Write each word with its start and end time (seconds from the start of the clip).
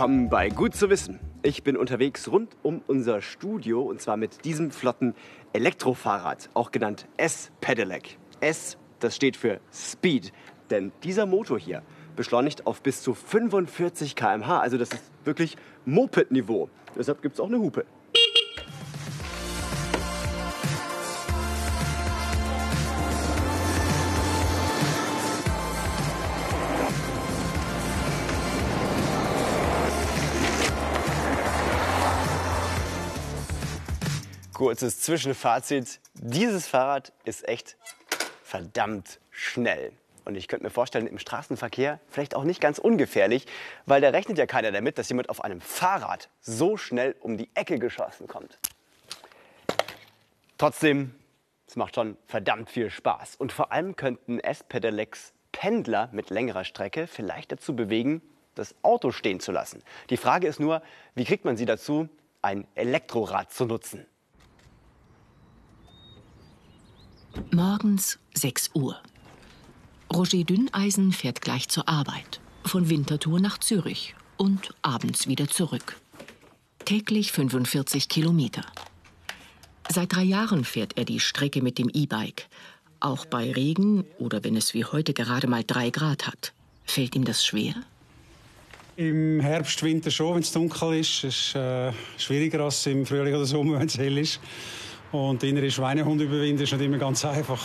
willkommen 0.00 0.30
bei 0.30 0.48
Gut 0.48 0.74
zu 0.74 0.88
wissen. 0.88 1.20
Ich 1.42 1.62
bin 1.62 1.76
unterwegs 1.76 2.26
rund 2.32 2.56
um 2.62 2.80
unser 2.86 3.20
Studio 3.20 3.82
und 3.82 4.00
zwar 4.00 4.16
mit 4.16 4.46
diesem 4.46 4.70
flotten 4.70 5.14
Elektrofahrrad, 5.52 6.48
auch 6.54 6.70
genannt 6.70 7.06
S-Pedelec. 7.18 8.16
S, 8.40 8.78
das 9.00 9.14
steht 9.14 9.36
für 9.36 9.60
Speed, 9.70 10.32
denn 10.70 10.90
dieser 11.02 11.26
Motor 11.26 11.58
hier 11.58 11.82
beschleunigt 12.16 12.66
auf 12.66 12.80
bis 12.80 13.02
zu 13.02 13.12
45 13.12 14.16
km/h. 14.16 14.60
Also 14.60 14.78
das 14.78 14.88
ist 14.88 15.12
wirklich 15.24 15.58
Moped-Niveau. 15.84 16.70
Deshalb 16.96 17.20
gibt 17.20 17.34
es 17.34 17.40
auch 17.40 17.48
eine 17.48 17.58
Hupe. 17.58 17.84
Kurzes 34.70 35.00
Zwischenfazit. 35.00 35.98
Dieses 36.14 36.68
Fahrrad 36.68 37.12
ist 37.24 37.48
echt 37.48 37.76
verdammt 38.44 39.18
schnell. 39.32 39.90
Und 40.24 40.36
ich 40.36 40.46
könnte 40.46 40.62
mir 40.62 40.70
vorstellen, 40.70 41.08
im 41.08 41.18
Straßenverkehr 41.18 41.98
vielleicht 42.08 42.36
auch 42.36 42.44
nicht 42.44 42.60
ganz 42.60 42.78
ungefährlich, 42.78 43.46
weil 43.86 44.00
da 44.00 44.10
rechnet 44.10 44.38
ja 44.38 44.46
keiner 44.46 44.70
damit, 44.70 44.96
dass 44.96 45.08
jemand 45.08 45.28
auf 45.28 45.42
einem 45.42 45.60
Fahrrad 45.60 46.28
so 46.40 46.76
schnell 46.76 47.16
um 47.18 47.36
die 47.36 47.50
Ecke 47.54 47.80
geschossen 47.80 48.28
kommt. 48.28 48.60
Trotzdem, 50.56 51.16
es 51.66 51.74
macht 51.74 51.96
schon 51.96 52.16
verdammt 52.28 52.70
viel 52.70 52.90
Spaß. 52.90 53.34
Und 53.34 53.50
vor 53.50 53.72
allem 53.72 53.96
könnten 53.96 54.38
S-Pedelecs 54.38 55.32
Pendler 55.50 56.10
mit 56.12 56.30
längerer 56.30 56.62
Strecke 56.62 57.08
vielleicht 57.08 57.50
dazu 57.50 57.74
bewegen, 57.74 58.22
das 58.54 58.76
Auto 58.82 59.10
stehen 59.10 59.40
zu 59.40 59.50
lassen. 59.50 59.82
Die 60.10 60.16
Frage 60.16 60.46
ist 60.46 60.60
nur, 60.60 60.80
wie 61.16 61.24
kriegt 61.24 61.44
man 61.44 61.56
sie 61.56 61.66
dazu, 61.66 62.08
ein 62.40 62.68
Elektrorad 62.76 63.52
zu 63.52 63.64
nutzen? 63.64 64.06
Morgens 67.50 68.18
6 68.34 68.70
Uhr. 68.74 68.96
Roger 70.12 70.44
Dünneisen 70.44 71.12
fährt 71.12 71.40
gleich 71.40 71.68
zur 71.68 71.88
Arbeit. 71.88 72.40
Von 72.64 72.90
Winterthur 72.90 73.40
nach 73.40 73.58
Zürich 73.58 74.14
und 74.36 74.74
abends 74.82 75.26
wieder 75.26 75.48
zurück. 75.48 75.96
Täglich 76.84 77.32
45 77.32 78.08
Kilometer. 78.08 78.62
Seit 79.88 80.14
drei 80.14 80.22
Jahren 80.22 80.64
fährt 80.64 80.96
er 80.96 81.04
die 81.04 81.20
Strecke 81.20 81.62
mit 81.62 81.78
dem 81.78 81.88
E-Bike. 81.92 82.46
Auch 83.00 83.26
bei 83.26 83.50
Regen 83.50 84.04
oder 84.18 84.44
wenn 84.44 84.56
es 84.56 84.74
wie 84.74 84.84
heute 84.84 85.14
gerade 85.14 85.46
mal 85.46 85.64
drei 85.66 85.90
Grad 85.90 86.26
hat. 86.26 86.52
Fällt 86.84 87.16
ihm 87.16 87.24
das 87.24 87.44
schwer? 87.44 87.74
Im 88.96 89.40
Herbst, 89.40 89.82
Winter 89.82 90.10
schon, 90.10 90.34
wenn 90.34 90.42
es 90.42 90.52
dunkel 90.52 90.98
ist. 91.00 91.24
Es 91.24 91.48
ist 91.48 91.54
äh, 91.54 91.92
schwieriger 92.18 92.60
als 92.60 92.86
im 92.86 93.06
Frühling 93.06 93.34
oder 93.34 93.46
Sommer, 93.46 93.72
wenn 93.80 93.86
es 93.86 93.98
hell 93.98 94.18
ist. 94.18 94.40
Und 95.12 95.42
innere 95.42 95.70
Schweinehund 95.70 96.20
überwinden 96.20 96.62
ist 96.62 96.72
nicht 96.72 96.82
immer 96.82 96.98
ganz 96.98 97.24
einfach. 97.24 97.60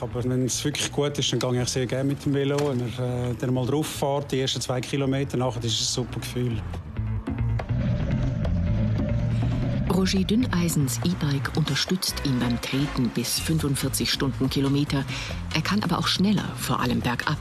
Aber 0.00 0.22
wenn 0.24 0.44
es 0.44 0.62
wirklich 0.64 0.92
gut 0.92 1.18
ist, 1.18 1.32
dann 1.32 1.38
gehe 1.40 1.62
ich 1.62 1.68
sehr 1.68 1.86
gerne 1.86 2.04
mit 2.04 2.24
dem 2.24 2.34
Velo. 2.34 2.56
Wenn 2.58 2.80
er 2.80 3.30
äh, 3.30 3.34
dann 3.38 3.54
mal 3.54 3.64
drauf 3.64 3.86
fährt, 3.86 4.32
die 4.32 4.40
ersten 4.40 4.60
zwei 4.60 4.80
Kilometer, 4.80 5.36
nachher 5.36 5.64
ist 5.64 5.80
es 5.80 5.90
ein 5.90 6.04
super 6.04 6.20
Gefühl. 6.20 6.60
Roger 9.94 10.24
Dünneisens 10.24 11.00
E-Bike 11.04 11.56
unterstützt 11.56 12.16
ihn 12.24 12.38
beim 12.40 12.60
Treten 12.60 13.08
bis 13.10 13.38
45 13.38 14.10
Stundenkilometer. 14.10 15.04
Er 15.54 15.62
kann 15.62 15.82
aber 15.84 15.98
auch 15.98 16.08
schneller, 16.08 16.50
vor 16.56 16.80
allem 16.80 17.00
bergab. 17.00 17.38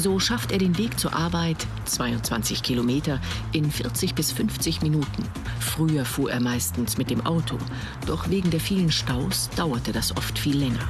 So 0.00 0.20
schafft 0.20 0.52
er 0.52 0.58
den 0.58 0.78
Weg 0.78 0.96
zur 1.00 1.12
Arbeit, 1.12 1.66
22 1.86 2.62
Kilometer, 2.62 3.20
in 3.50 3.68
40 3.68 4.14
bis 4.14 4.30
50 4.30 4.80
Minuten. 4.80 5.24
Früher 5.58 6.04
fuhr 6.04 6.30
er 6.30 6.40
meistens 6.40 6.98
mit 6.98 7.10
dem 7.10 7.26
Auto, 7.26 7.58
doch 8.06 8.30
wegen 8.30 8.50
der 8.50 8.60
vielen 8.60 8.92
Staus 8.92 9.50
dauerte 9.56 9.90
das 9.90 10.16
oft 10.16 10.38
viel 10.38 10.56
länger. 10.56 10.86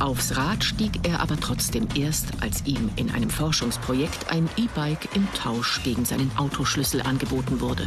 Aufs 0.00 0.34
Rad 0.34 0.64
stieg 0.64 1.06
er 1.06 1.20
aber 1.20 1.38
trotzdem 1.38 1.86
erst, 1.94 2.28
als 2.40 2.64
ihm 2.64 2.88
in 2.96 3.10
einem 3.10 3.28
Forschungsprojekt 3.28 4.30
ein 4.30 4.48
E-Bike 4.56 5.14
im 5.14 5.28
Tausch 5.34 5.82
gegen 5.82 6.06
seinen 6.06 6.34
Autoschlüssel 6.38 7.02
angeboten 7.02 7.60
wurde. 7.60 7.86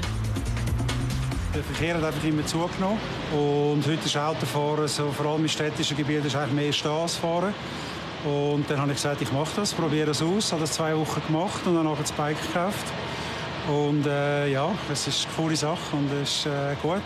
Der 1.54 1.64
Verkehr 1.64 1.96
hat 1.98 2.04
einfach 2.04 2.24
immer 2.24 2.44
zugenommen. 2.46 2.98
Und 3.32 3.86
heute 3.86 4.06
ist 4.06 4.18
Autofahren, 4.18 4.88
so, 4.88 5.12
vor 5.12 5.28
allem 5.28 5.44
im 5.44 5.48
städtischen 5.48 5.96
Gebiet, 5.96 6.26
ist 6.26 6.36
eigentlich 6.36 6.54
mehr 6.54 6.74
Straßenfahren. 6.74 7.54
Und 8.26 8.68
dann 8.70 8.80
habe 8.80 8.92
ich 8.92 8.98
gesagt, 8.98 9.22
ich 9.22 9.32
mache 9.32 9.52
das, 9.58 9.72
probiere 9.74 10.12
es 10.12 10.22
aus. 10.24 10.48
Ich 10.48 10.52
habe 10.52 10.62
das 10.62 10.72
zwei 10.72 10.98
Wochen 10.98 11.22
gemacht 11.28 11.62
und 11.66 11.76
dann 11.76 11.88
das 11.96 12.12
Bike 12.14 12.42
gekauft. 12.42 12.88
Und 13.70 14.06
äh, 14.08 14.52
ja, 14.52 14.72
es 14.92 15.08
ist 15.08 15.28
eine 15.28 15.36
coole 15.36 15.56
Sache 15.56 15.96
und 15.96 16.12
es 16.24 16.38
ist 16.38 16.46
äh, 16.48 16.76
gut. 16.82 17.02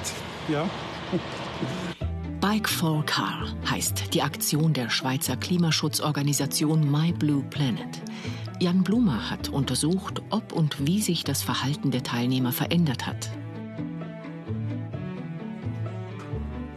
Ja. 0.47 0.65
Bike 2.39 2.69
for 2.69 3.05
Car 3.05 3.47
heißt 3.69 4.13
die 4.13 4.21
Aktion 4.21 4.71
der 4.71 4.89
Schweizer 4.89 5.35
Klimaschutzorganisation 5.35 6.89
My 6.89 7.11
Blue 7.11 7.43
Planet. 7.49 8.01
Jan 8.59 8.83
Blumer 8.83 9.29
hat 9.29 9.49
untersucht, 9.49 10.21
ob 10.29 10.53
und 10.53 10.87
wie 10.87 11.01
sich 11.01 11.23
das 11.23 11.43
Verhalten 11.43 11.91
der 11.91 12.03
Teilnehmer 12.03 12.51
verändert 12.51 13.05
hat. 13.05 13.29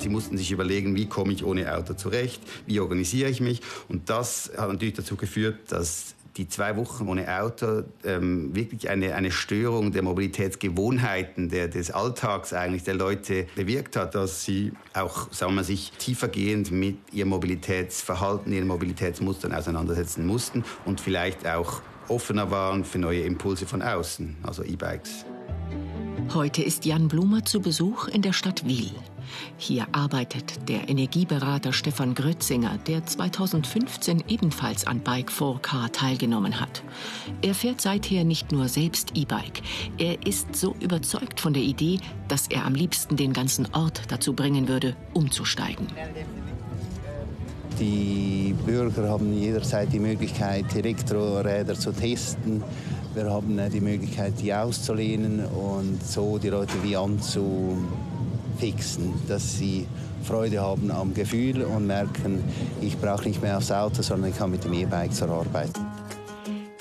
Sie 0.01 0.09
mussten 0.09 0.39
sich 0.39 0.51
überlegen, 0.51 0.97
wie 0.97 1.07
komme 1.07 1.33
ich 1.33 1.45
ohne 1.45 1.75
Auto 1.77 1.95
zurecht, 1.95 2.41
wie 2.67 2.81
organisiere 2.81 3.29
ich 3.29 3.41
mich. 3.41 3.61
Und 3.89 4.09
das 4.09 4.51
hat 4.57 4.69
natürlich 4.69 4.95
dazu 4.95 5.17
geführt, 5.17 5.59
dass 5.69 6.15
die 6.37 6.49
zwei 6.49 6.77
Wochen 6.77 7.09
ohne 7.09 7.41
Auto 7.41 7.83
ähm, 8.05 8.55
wirklich 8.55 8.89
eine, 8.89 9.15
eine 9.15 9.31
Störung 9.31 9.93
der 9.93 10.03
Mobilitätsgewohnheiten, 10.03 11.49
der, 11.49 11.69
des 11.69 11.91
Alltags 11.91 12.53
eigentlich 12.53 12.85
der 12.85 12.95
Leute 12.95 13.47
bewirkt 13.57 13.97
hat, 13.97 14.15
dass 14.15 14.45
sie 14.45 14.73
auch 14.95 15.31
sagen 15.33 15.55
wir, 15.57 15.65
sich 15.65 15.93
tiefergehend 15.99 16.71
mit 16.71 16.97
ihrem 17.13 17.31
Mobilitätsverhalten, 17.31 18.53
ihren 18.53 18.69
Mobilitätsmustern 18.69 19.53
auseinandersetzen 19.53 20.27
mussten 20.27 20.65
und 20.85 21.01
vielleicht 21.01 21.47
auch 21.47 21.83
offener 22.09 22.51
waren 22.51 22.85
für 22.85 22.99
neue 22.99 23.21
Impulse 23.21 23.67
von 23.67 23.83
außen, 23.83 24.37
also 24.43 24.63
E-Bikes. 24.63 25.27
Heute 26.33 26.63
ist 26.63 26.85
Jan 26.85 27.09
Blumer 27.09 27.45
zu 27.45 27.61
Besuch 27.61 28.09
in 28.09 28.23
der 28.23 28.33
Stadt 28.33 28.67
Wiel. 28.67 28.93
Hier 29.57 29.87
arbeitet 29.93 30.69
der 30.69 30.89
Energieberater 30.89 31.73
Stefan 31.73 32.15
Grötzinger, 32.15 32.79
der 32.87 33.05
2015 33.05 34.25
ebenfalls 34.29 34.87
an 34.87 35.01
Bike 35.01 35.31
4Car 35.31 35.91
teilgenommen 35.93 36.61
hat. 36.61 36.83
Er 37.43 37.55
fährt 37.55 37.81
seither 37.81 38.25
nicht 38.25 38.53
nur 38.53 38.69
selbst 38.69 39.17
E-Bike. 39.17 39.63
Er 39.99 40.27
ist 40.27 40.55
so 40.57 40.75
überzeugt 40.81 41.41
von 41.41 41.53
der 41.53 41.63
Idee, 41.63 41.99
dass 42.29 42.47
er 42.49 42.65
am 42.65 42.75
liebsten 42.75 43.17
den 43.17 43.33
ganzen 43.33 43.73
Ort 43.75 44.03
dazu 44.09 44.33
bringen 44.33 44.69
würde, 44.69 44.97
umzusteigen. 45.15 45.87
Die 47.79 48.55
Bürger 48.67 49.09
haben 49.09 49.33
jederzeit 49.33 49.91
die 49.93 49.99
Möglichkeit, 49.99 50.75
Elektroräder 50.77 51.75
zu 51.75 51.93
testen. 51.93 52.63
Wir 53.15 53.31
haben 53.31 53.59
äh, 53.59 53.71
die 53.71 53.81
Möglichkeit, 53.81 54.35
die 54.41 54.53
auszulehnen 54.53 55.45
und 55.47 56.03
so 56.05 56.39
die 56.39 56.51
Leute 56.51 56.75
wie 56.83 56.97
anzufixen, 58.61 59.15
dass 59.27 59.59
sie 59.59 59.87
Freude 60.25 60.61
haben 60.61 60.91
am 60.91 61.15
Gefühl 61.15 61.63
und 61.63 61.87
merken, 61.87 62.45
ich 62.81 62.99
brauche 62.99 63.27
nicht 63.27 63.41
mehr 63.43 63.57
aufs 63.57 63.71
Auto, 63.71 64.03
sondern 64.03 64.31
ich 64.31 64.37
kann 64.37 64.51
mit 64.51 64.65
dem 64.65 64.73
E-Bike 64.73 65.15
zur 65.15 65.31
Arbeit. 65.31 65.71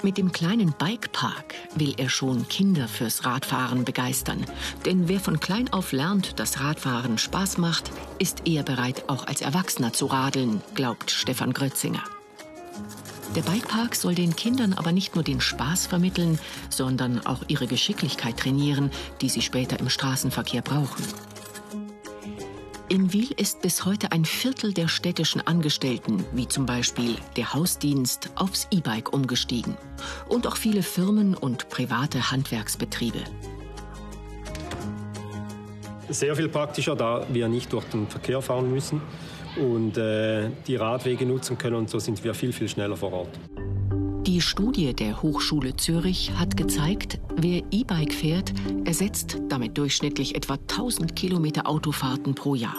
Mit 0.01 0.17
dem 0.17 0.31
kleinen 0.31 0.73
Bikepark 0.77 1.55
will 1.75 1.93
er 1.97 2.09
schon 2.09 2.47
Kinder 2.47 2.87
fürs 2.87 3.25
Radfahren 3.25 3.83
begeistern. 3.83 4.45
Denn 4.85 5.09
wer 5.09 5.19
von 5.19 5.41
klein 5.41 5.71
auf 5.73 5.91
lernt, 5.91 6.39
dass 6.39 6.61
Radfahren 6.61 7.17
Spaß 7.17 7.57
macht, 7.57 7.91
ist 8.17 8.47
eher 8.47 8.63
bereit, 8.63 9.03
auch 9.07 9.27
als 9.27 9.41
Erwachsener 9.41 9.91
zu 9.91 10.05
radeln, 10.05 10.61
glaubt 10.73 11.11
Stefan 11.11 11.51
Grötzinger. 11.51 12.03
Der 13.35 13.41
Bikepark 13.41 13.95
soll 13.95 14.15
den 14.15 14.35
Kindern 14.35 14.73
aber 14.73 14.91
nicht 14.91 15.15
nur 15.15 15.23
den 15.23 15.41
Spaß 15.41 15.87
vermitteln, 15.87 16.39
sondern 16.69 17.25
auch 17.25 17.43
ihre 17.47 17.67
Geschicklichkeit 17.67 18.37
trainieren, 18.37 18.91
die 19.21 19.29
sie 19.29 19.41
später 19.41 19.79
im 19.79 19.89
Straßenverkehr 19.89 20.61
brauchen. 20.61 21.03
In 22.91 23.13
Wiel 23.13 23.29
ist 23.37 23.61
bis 23.61 23.85
heute 23.85 24.11
ein 24.11 24.25
Viertel 24.25 24.73
der 24.73 24.87
städtischen 24.87 25.45
Angestellten, 25.45 26.25
wie 26.33 26.47
zum 26.47 26.65
Beispiel 26.65 27.17
der 27.37 27.53
Hausdienst, 27.53 28.31
aufs 28.33 28.67
E-Bike 28.71 29.13
umgestiegen. 29.13 29.77
Und 30.27 30.47
auch 30.47 30.57
viele 30.57 30.81
Firmen 30.81 31.35
und 31.35 31.69
private 31.69 32.31
Handwerksbetriebe. 32.31 33.19
Sehr 36.09 36.35
viel 36.35 36.49
praktischer, 36.49 36.95
da 36.95 37.27
wir 37.29 37.47
nicht 37.47 37.71
durch 37.73 37.85
den 37.85 38.07
Verkehr 38.07 38.41
fahren 38.41 38.71
müssen 38.71 39.03
und 39.55 39.95
äh, 39.99 40.49
die 40.65 40.75
Radwege 40.75 41.27
nutzen 41.27 41.59
können 41.59 41.75
und 41.75 41.91
so 41.91 41.99
sind 41.99 42.23
wir 42.23 42.33
viel, 42.33 42.51
viel 42.51 42.69
schneller 42.69 42.97
vor 42.97 43.13
Ort. 43.13 43.39
Die 44.27 44.41
Studie 44.41 44.93
der 44.93 45.21
Hochschule 45.21 45.75
Zürich 45.75 46.31
hat 46.35 46.57
gezeigt, 46.57 47.19
wer 47.35 47.63
E-Bike 47.71 48.13
fährt, 48.13 48.53
ersetzt 48.83 49.37
damit 49.47 49.77
durchschnittlich 49.77 50.35
etwa 50.35 50.55
1000 50.55 51.15
Kilometer 51.15 51.67
Autofahrten 51.67 52.35
pro 52.35 52.53
Jahr. 52.53 52.75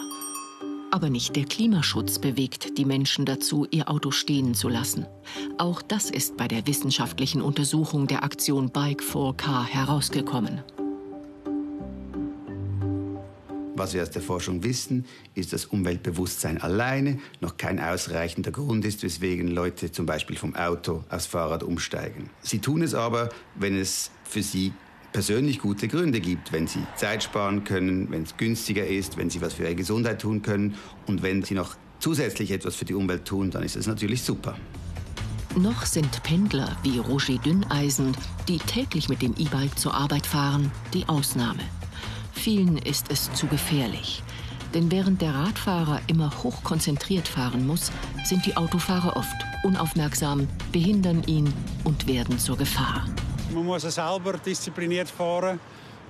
Aber 0.90 1.08
nicht 1.08 1.36
der 1.36 1.44
Klimaschutz 1.44 2.18
bewegt 2.18 2.76
die 2.76 2.84
Menschen 2.84 3.24
dazu, 3.24 3.66
ihr 3.70 3.88
Auto 3.88 4.10
stehen 4.10 4.54
zu 4.54 4.68
lassen. 4.68 5.06
Auch 5.56 5.82
das 5.82 6.10
ist 6.10 6.36
bei 6.36 6.46
der 6.46 6.66
wissenschaftlichen 6.66 7.40
Untersuchung 7.40 8.06
der 8.06 8.22
Aktion 8.22 8.70
Bike 8.70 9.02
4K 9.02 9.64
herausgekommen. 9.64 10.60
Was 13.76 13.94
wir 13.94 14.02
aus 14.02 14.10
der 14.10 14.22
Forschung 14.22 14.62
wissen, 14.64 15.06
ist, 15.34 15.52
dass 15.52 15.66
Umweltbewusstsein 15.66 16.60
alleine 16.60 17.18
noch 17.40 17.56
kein 17.56 17.78
ausreichender 17.78 18.50
Grund 18.50 18.84
ist, 18.84 19.02
weswegen 19.02 19.48
Leute 19.48 19.92
zum 19.92 20.06
Beispiel 20.06 20.36
vom 20.36 20.54
Auto 20.54 21.04
aufs 21.08 21.26
Fahrrad 21.26 21.62
umsteigen. 21.62 22.30
Sie 22.42 22.58
tun 22.58 22.82
es 22.82 22.94
aber, 22.94 23.28
wenn 23.54 23.78
es 23.78 24.10
für 24.24 24.42
sie 24.42 24.72
persönlich 25.12 25.60
gute 25.60 25.88
Gründe 25.88 26.20
gibt, 26.20 26.52
wenn 26.52 26.66
sie 26.66 26.84
Zeit 26.96 27.22
sparen 27.22 27.64
können, 27.64 28.10
wenn 28.10 28.22
es 28.22 28.36
günstiger 28.36 28.86
ist, 28.86 29.16
wenn 29.16 29.30
sie 29.30 29.40
was 29.40 29.54
für 29.54 29.64
ihre 29.64 29.74
Gesundheit 29.74 30.20
tun 30.20 30.42
können 30.42 30.74
und 31.06 31.22
wenn 31.22 31.42
sie 31.42 31.54
noch 31.54 31.76
zusätzlich 31.98 32.50
etwas 32.50 32.76
für 32.76 32.84
die 32.84 32.94
Umwelt 32.94 33.24
tun, 33.24 33.50
dann 33.50 33.62
ist 33.62 33.76
es 33.76 33.86
natürlich 33.86 34.22
super. 34.22 34.56
Noch 35.56 35.84
sind 35.84 36.22
Pendler 36.22 36.76
wie 36.82 36.98
Roger 36.98 37.38
Dünneisen, 37.38 38.16
die 38.46 38.58
täglich 38.58 39.08
mit 39.08 39.20
dem 39.20 39.34
E-Bike 39.36 39.76
zur 39.76 39.94
Arbeit 39.94 40.26
fahren, 40.26 40.70
die 40.94 41.08
Ausnahme. 41.08 41.62
Vielen 42.42 42.78
ist 42.78 43.10
es 43.10 43.30
zu 43.34 43.46
gefährlich. 43.48 44.22
Denn 44.72 44.90
während 44.90 45.20
der 45.20 45.34
Radfahrer 45.34 46.00
immer 46.06 46.32
hochkonzentriert 46.42 47.28
fahren 47.28 47.66
muss, 47.66 47.92
sind 48.24 48.46
die 48.46 48.56
Autofahrer 48.56 49.14
oft 49.14 49.36
unaufmerksam, 49.62 50.48
behindern 50.72 51.22
ihn 51.24 51.52
und 51.84 52.06
werden 52.06 52.38
zur 52.38 52.56
Gefahr. 52.56 53.04
Man 53.52 53.66
muss 53.66 53.82
selber 53.82 54.38
diszipliniert 54.38 55.10
fahren. 55.10 55.60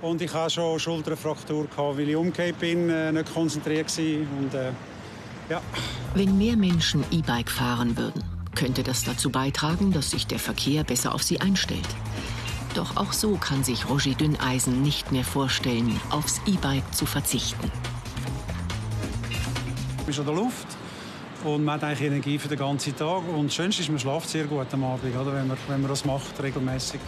Und 0.01 0.21
ich 0.21 0.33
hatte 0.33 0.51
schon 0.51 0.79
Schulterfraktur, 0.79 1.67
weil 1.75 2.07
ich 2.07 2.15
umgekehrt 2.15 2.59
bin, 2.59 2.89
äh, 2.89 3.11
nicht 3.11 3.33
konzentriert 3.33 3.97
war. 3.97 4.39
Und, 4.39 4.53
äh, 4.53 4.71
ja. 5.49 5.61
Wenn 6.13 6.37
mehr 6.37 6.55
Menschen 6.55 7.03
E-Bike 7.11 7.51
fahren 7.51 7.97
würden, 7.97 8.23
könnte 8.55 8.83
das 8.83 9.03
dazu 9.03 9.29
beitragen, 9.29 9.91
dass 9.91 10.11
sich 10.11 10.27
der 10.27 10.39
Verkehr 10.39 10.85
besser 10.85 11.13
auf 11.13 11.23
sie 11.23 11.41
einstellt. 11.41 11.89
Doch 12.73 12.95
auch 12.95 13.11
so 13.11 13.35
kann 13.35 13.63
sich 13.63 13.89
Roger 13.89 14.13
Dünneisen 14.13 14.81
nicht 14.81 15.11
mehr 15.11 15.25
vorstellen, 15.25 15.99
aufs 16.09 16.39
E-Bike 16.45 16.95
zu 16.95 17.05
verzichten. 17.05 17.69
Man 19.97 20.07
ist 20.07 20.19
in 20.19 20.25
der 20.25 20.33
Luft 20.33 20.67
und 21.43 21.65
man 21.65 21.75
hat 21.75 21.83
eigentlich 21.83 22.07
Energie 22.07 22.39
für 22.39 22.47
den 22.47 22.57
ganzen 22.57 22.95
Tag. 22.95 23.27
Und 23.27 23.47
das 23.47 23.55
Schönste 23.55 23.81
ist, 23.81 23.89
man 23.89 23.99
schlaft 23.99 24.29
sehr 24.29 24.45
gut 24.45 24.67
am 24.71 24.83
Abend, 24.85 25.15
oder? 25.15 25.33
Wenn, 25.33 25.47
man, 25.47 25.57
wenn 25.67 25.81
man 25.81 25.89
das 25.89 26.05
macht, 26.05 26.41
regelmäßig. 26.41 27.01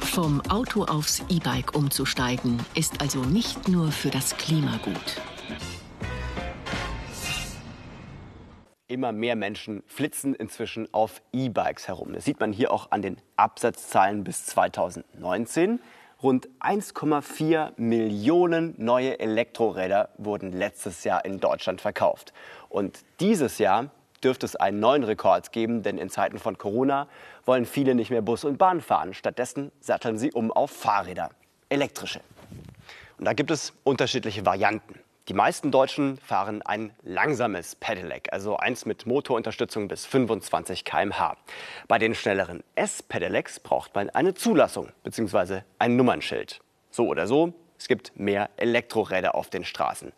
Vom 0.00 0.40
Auto 0.42 0.84
aufs 0.84 1.22
E-Bike 1.28 1.74
umzusteigen, 1.74 2.58
ist 2.74 3.00
also 3.00 3.20
nicht 3.20 3.68
nur 3.68 3.90
für 3.92 4.10
das 4.10 4.36
Klima 4.36 4.78
gut. 4.82 5.35
Immer 8.96 9.12
mehr 9.12 9.36
Menschen 9.36 9.82
flitzen 9.88 10.34
inzwischen 10.34 10.88
auf 10.94 11.20
E-Bikes 11.30 11.86
herum. 11.86 12.14
Das 12.14 12.24
sieht 12.24 12.40
man 12.40 12.50
hier 12.50 12.72
auch 12.72 12.92
an 12.92 13.02
den 13.02 13.18
Absatzzahlen 13.36 14.24
bis 14.24 14.46
2019. 14.46 15.80
Rund 16.22 16.48
1,4 16.60 17.72
Millionen 17.76 18.72
neue 18.78 19.20
Elektroräder 19.20 20.08
wurden 20.16 20.50
letztes 20.50 21.04
Jahr 21.04 21.26
in 21.26 21.40
Deutschland 21.40 21.82
verkauft. 21.82 22.32
Und 22.70 23.00
dieses 23.20 23.58
Jahr 23.58 23.90
dürfte 24.24 24.46
es 24.46 24.56
einen 24.56 24.80
neuen 24.80 25.04
Rekord 25.04 25.52
geben, 25.52 25.82
denn 25.82 25.98
in 25.98 26.08
Zeiten 26.08 26.38
von 26.38 26.56
Corona 26.56 27.06
wollen 27.44 27.66
viele 27.66 27.94
nicht 27.94 28.08
mehr 28.08 28.22
Bus 28.22 28.44
und 28.44 28.56
Bahn 28.56 28.80
fahren. 28.80 29.12
Stattdessen 29.12 29.72
satteln 29.78 30.16
sie 30.16 30.32
um 30.32 30.50
auf 30.50 30.70
Fahrräder, 30.70 31.28
elektrische. 31.68 32.22
Und 33.18 33.26
da 33.26 33.34
gibt 33.34 33.50
es 33.50 33.74
unterschiedliche 33.84 34.46
Varianten. 34.46 35.00
Die 35.28 35.34
meisten 35.34 35.72
Deutschen 35.72 36.18
fahren 36.18 36.62
ein 36.62 36.92
langsames 37.02 37.74
Pedelec, 37.74 38.32
also 38.32 38.58
eins 38.58 38.86
mit 38.86 39.06
Motorunterstützung 39.06 39.88
bis 39.88 40.06
25 40.06 40.84
km/h. 40.84 41.36
Bei 41.88 41.98
den 41.98 42.14
schnelleren 42.14 42.62
S-Pedelecs 42.76 43.58
braucht 43.58 43.92
man 43.96 44.08
eine 44.10 44.34
Zulassung 44.34 44.92
bzw. 45.02 45.62
ein 45.80 45.96
Nummernschild. 45.96 46.60
So 46.92 47.08
oder 47.08 47.26
so, 47.26 47.54
es 47.76 47.88
gibt 47.88 48.16
mehr 48.16 48.50
Elektroräder 48.56 49.34
auf 49.34 49.50
den 49.50 49.64
Straßen. 49.64 50.12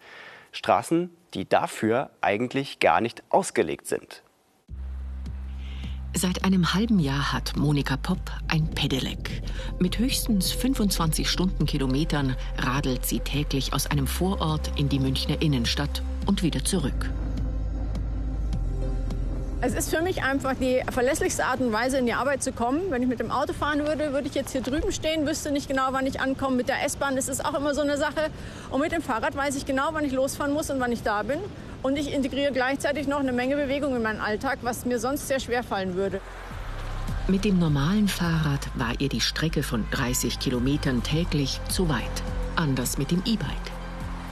Straßen, 0.52 1.16
die 1.32 1.48
dafür 1.48 2.10
eigentlich 2.20 2.78
gar 2.78 3.00
nicht 3.00 3.22
ausgelegt 3.30 3.86
sind. 3.86 4.22
Seit 6.14 6.44
einem 6.44 6.74
halben 6.74 6.98
Jahr 6.98 7.32
hat 7.32 7.56
Monika 7.56 7.96
Popp 7.96 8.18
ein 8.48 8.66
Pedelec. 8.70 9.42
Mit 9.78 9.98
höchstens 9.98 10.50
25 10.50 11.28
Stundenkilometern 11.28 12.34
radelt 12.56 13.04
sie 13.06 13.20
täglich 13.20 13.72
aus 13.72 13.86
einem 13.86 14.06
Vorort 14.06 14.72
in 14.76 14.88
die 14.88 14.98
Münchner 14.98 15.40
Innenstadt 15.40 16.02
und 16.26 16.42
wieder 16.42 16.64
zurück. 16.64 17.10
Es 19.60 19.74
ist 19.74 19.90
für 19.94 20.02
mich 20.02 20.22
einfach 20.22 20.54
die 20.54 20.82
verlässlichste 20.90 21.44
Art 21.44 21.60
und 21.60 21.72
Weise, 21.72 21.98
in 21.98 22.06
die 22.06 22.14
Arbeit 22.14 22.42
zu 22.42 22.52
kommen. 22.52 22.80
Wenn 22.90 23.02
ich 23.02 23.08
mit 23.08 23.20
dem 23.20 23.30
Auto 23.30 23.52
fahren 23.52 23.80
würde, 23.80 24.12
würde 24.12 24.28
ich 24.28 24.34
jetzt 24.34 24.52
hier 24.52 24.62
drüben 24.62 24.92
stehen, 24.92 25.26
wüsste 25.26 25.50
nicht 25.50 25.68
genau, 25.68 25.88
wann 25.90 26.06
ich 26.06 26.20
ankomme. 26.20 26.56
Mit 26.56 26.68
der 26.68 26.84
S-Bahn 26.84 27.16
ist 27.16 27.28
es 27.28 27.44
auch 27.44 27.54
immer 27.54 27.74
so 27.74 27.82
eine 27.82 27.96
Sache. 27.96 28.30
Und 28.70 28.80
mit 28.80 28.92
dem 28.92 29.02
Fahrrad 29.02 29.36
weiß 29.36 29.56
ich 29.56 29.66
genau, 29.66 29.90
wann 29.92 30.04
ich 30.04 30.12
losfahren 30.12 30.52
muss 30.52 30.70
und 30.70 30.80
wann 30.80 30.92
ich 30.92 31.02
da 31.02 31.22
bin. 31.22 31.38
Und 31.82 31.96
ich 31.96 32.12
integriere 32.12 32.52
gleichzeitig 32.52 33.06
noch 33.06 33.20
eine 33.20 33.32
Menge 33.32 33.56
Bewegung 33.56 33.94
in 33.94 34.02
meinen 34.02 34.20
Alltag, 34.20 34.58
was 34.62 34.84
mir 34.84 34.98
sonst 34.98 35.28
sehr 35.28 35.40
schwer 35.40 35.62
fallen 35.62 35.94
würde. 35.94 36.20
Mit 37.28 37.44
dem 37.44 37.58
normalen 37.58 38.08
Fahrrad 38.08 38.68
war 38.74 38.92
ihr 38.98 39.08
die 39.08 39.20
Strecke 39.20 39.62
von 39.62 39.84
30 39.90 40.38
Kilometern 40.38 41.02
täglich 41.02 41.60
zu 41.68 41.88
weit. 41.88 42.02
Anders 42.56 42.98
mit 42.98 43.10
dem 43.10 43.22
E-Bike. 43.26 43.48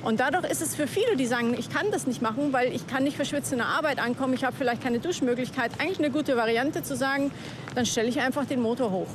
Und 0.02 0.20
dadurch 0.20 0.50
ist 0.50 0.62
es 0.62 0.74
für 0.74 0.86
viele, 0.86 1.16
die 1.16 1.26
sagen, 1.26 1.54
ich 1.58 1.68
kann 1.68 1.90
das 1.90 2.06
nicht 2.06 2.22
machen, 2.22 2.52
weil 2.52 2.72
ich 2.72 2.86
kann 2.86 3.04
nicht 3.04 3.16
verschwitzt 3.16 3.52
in 3.52 3.58
der 3.58 3.66
Arbeit 3.66 3.98
ankommen, 3.98 4.34
ich 4.34 4.44
habe 4.44 4.56
vielleicht 4.56 4.82
keine 4.82 5.00
Duschmöglichkeit, 5.00 5.72
eigentlich 5.78 5.98
eine 5.98 6.10
gute 6.10 6.36
Variante 6.36 6.82
zu 6.82 6.96
sagen, 6.96 7.32
dann 7.74 7.86
stelle 7.86 8.08
ich 8.08 8.20
einfach 8.20 8.46
den 8.46 8.62
Motor 8.62 8.92
hoch. 8.92 9.08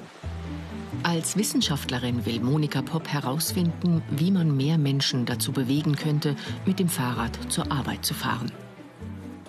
Als 1.04 1.38
Wissenschaftlerin 1.38 2.26
will 2.26 2.42
Monika 2.42 2.82
Popp 2.82 3.08
herausfinden, 3.08 4.04
wie 4.12 4.30
man 4.30 4.56
mehr 4.56 4.78
Menschen 4.78 5.26
dazu 5.26 5.52
bewegen 5.52 5.96
könnte, 5.96 6.36
mit 6.66 6.80
dem 6.80 6.90
Fahrrad 6.90 7.38
zur 7.50 7.72
Arbeit 7.72 8.06
zu 8.06 8.14
fahren. 8.14 8.52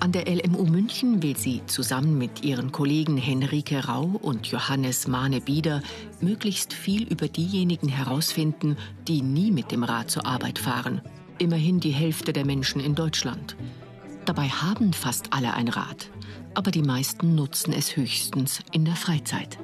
An 0.01 0.13
der 0.13 0.27
LMU 0.27 0.65
München 0.65 1.23
will 1.23 1.37
sie 1.37 1.63
zusammen 1.67 2.19
mit 2.19 2.43
ihren 2.43 2.73
Kollegen 2.73 3.17
Henrike 3.17 3.87
Rau 3.87 4.19
und 4.21 4.47
Johannes 4.49 5.07
Mahne-Bieder 5.07 5.83
möglichst 6.21 6.73
viel 6.73 7.05
über 7.05 7.29
diejenigen 7.29 7.89
herausfinden, 7.89 8.77
die 9.07 9.23
nie 9.23 9.51
mit 9.51 9.71
dem 9.71 9.85
Rad 9.85 10.11
zur 10.11 10.27
Arbeit 10.27 10.59
fahren. 10.59 11.03
Immerhin 11.39 11.79
die 11.79 11.93
Hälfte 11.93 12.33
der 12.33 12.45
Menschen 12.45 12.81
in 12.81 12.95
Deutschland. 12.95 13.57
Dabei 14.25 14.49
haben 14.49 14.93
fast 14.93 15.33
alle 15.33 15.55
ein 15.55 15.69
Rad, 15.69 16.11
aber 16.55 16.71
die 16.71 16.83
meisten 16.83 17.35
nutzen 17.35 17.73
es 17.73 17.97
höchstens 17.97 18.61
in 18.73 18.85
der 18.85 18.97
Freizeit. 18.97 19.59